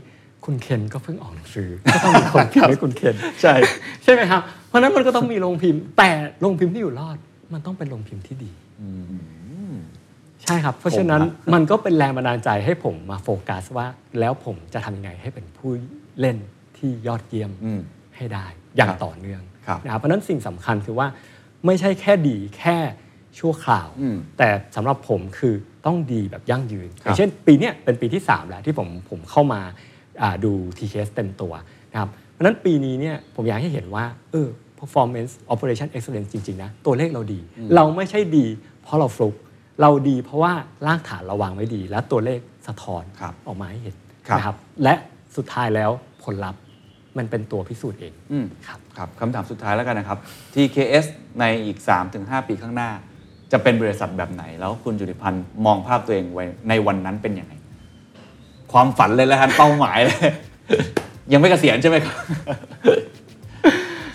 [0.45, 3.55] คุณเคนก็เพิ่งออกหนังสือก็ต้องมีคนพิมพ์ให้คุณเคนใช่
[4.03, 6.11] ใช่ไหมครับ เพราะฉะนั้นมันก็ต้องมีโรงพิมพ์ แต่
[6.41, 7.19] โรงพิมพ์ที่อยู่รอด
[7.53, 8.53] มันต้องเป็นโรงพิมพ์ที่ดี
[10.45, 13.87] ใช่ครับ เพราะฉะนั้นผมครับมันก็เป็นแรงบันดาลใจให้ผมมาโฟกัสว่า
[14.21, 15.71] แล้วผมจะทำยังไงให้เป็นผู้
[16.21, 16.37] เล่น
[16.77, 17.81] ที่ยอดเยี่ยมอืม
[18.17, 21.07] ให้ได้อย่างครับต่อเนื่องครับนะครับเพราะฉะนั้นสิ่งสำคัญคือว่า
[21.67, 22.77] ไม่ใช่แค่ดีแค่
[23.39, 25.55] ชั่วคราวอืมแต่สำหรับผมคือ
[25.87, 29.61] ต้องดีแบบยั่งยืนครับอย่างเช่น ปีเนี้ยเป็นปีที่ 3 แล้วที่ผมผมเข้ามา
[30.23, 31.53] อ่าดู TKS เต็มตัว
[31.93, 34.49] นะครับเพราะฉะนั้นปีนี้เนี่ยผมอยากให้เห็นว่าเออ
[34.81, 37.41] performance operation excellence จริง ๆ นะ ตัวเลขเราดี
[37.75, 38.47] เราไม่ใช่ดี
[38.83, 39.35] เพราะเราฟลุก
[39.81, 40.53] เราดีเพราะว่า
[40.87, 43.97] รากฐานเราวางไว้ดี และตัวเลขสะท้อนครับออกมาให้เห็น
[44.29, 44.95] ครับนะครับ และ
[45.37, 45.91] สุดท้ายแล้ว
[46.25, 46.61] ผลลัพธ์
[47.19, 50.19] มันเป็นตัวพิสูจน์เองอืมครับครับคำถามสุดท้ายแล้วกันนะครับ
[50.55, 51.05] TKS
[51.41, 51.79] ในอีก
[52.13, 52.91] 3-5 ปีข้างหน้า
[53.53, 57.53] จะเป็นบริษัทแบบไหน แล้วคุณจุติพันธ์มองภาพตัวเองไว้ในวันนั้นเป็นยังไง
[58.73, 60.19] ความฝันเลยแล้วกันเป้าหมายเลย
[61.33, 62.17] ยังไม่เกษียณใช่ไหมครับ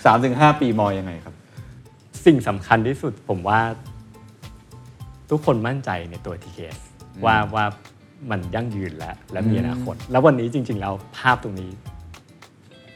[0.04, 1.34] สามถึงห้าปีมองยังไงครับ
[2.26, 3.60] สิ่งสำคัญที่สุดผมว่า
[5.30, 6.78] ทุกคนมั่นใจในตัว TKS
[7.24, 7.64] ว่าว่า
[8.30, 11.70] มันยั่งยืนและและมีอนาคตแล้ววันนี้จริง ๆ แล้วภาพตรงนี้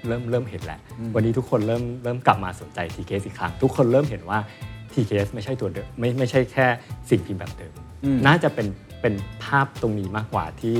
[0.06, 0.80] เริ่มเริ่มเห็นแล้ว
[1.14, 4.38] วันนี้ทุกคนเริ่มเริ่มกลับมาสนใจ TKS อีกครั้ง ทุกคนเริ่มเห็นว่า
[4.92, 6.66] TKS ไม่ใช่ตัวเดิมไม่ไม่ใช่แค่
[7.10, 7.72] สิ่งพิมพ์แบบเดิม
[8.04, 8.66] อืมน่าจะเป็น
[9.00, 9.14] เป็น
[9.44, 10.76] ภาพตรงนี้มากกว่าที่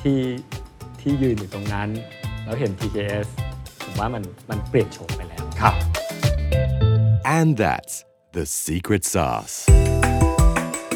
[0.00, 0.18] ที่
[1.00, 1.88] ที่ยืนอยู่ตรงนั้น
[2.44, 3.26] แล้วเห็น TKS
[3.84, 5.74] ผมว่ามันมันเปลี่ยนโฉมไปแล้วครับ
[7.38, 7.94] And that's
[8.36, 9.56] the secret sauce.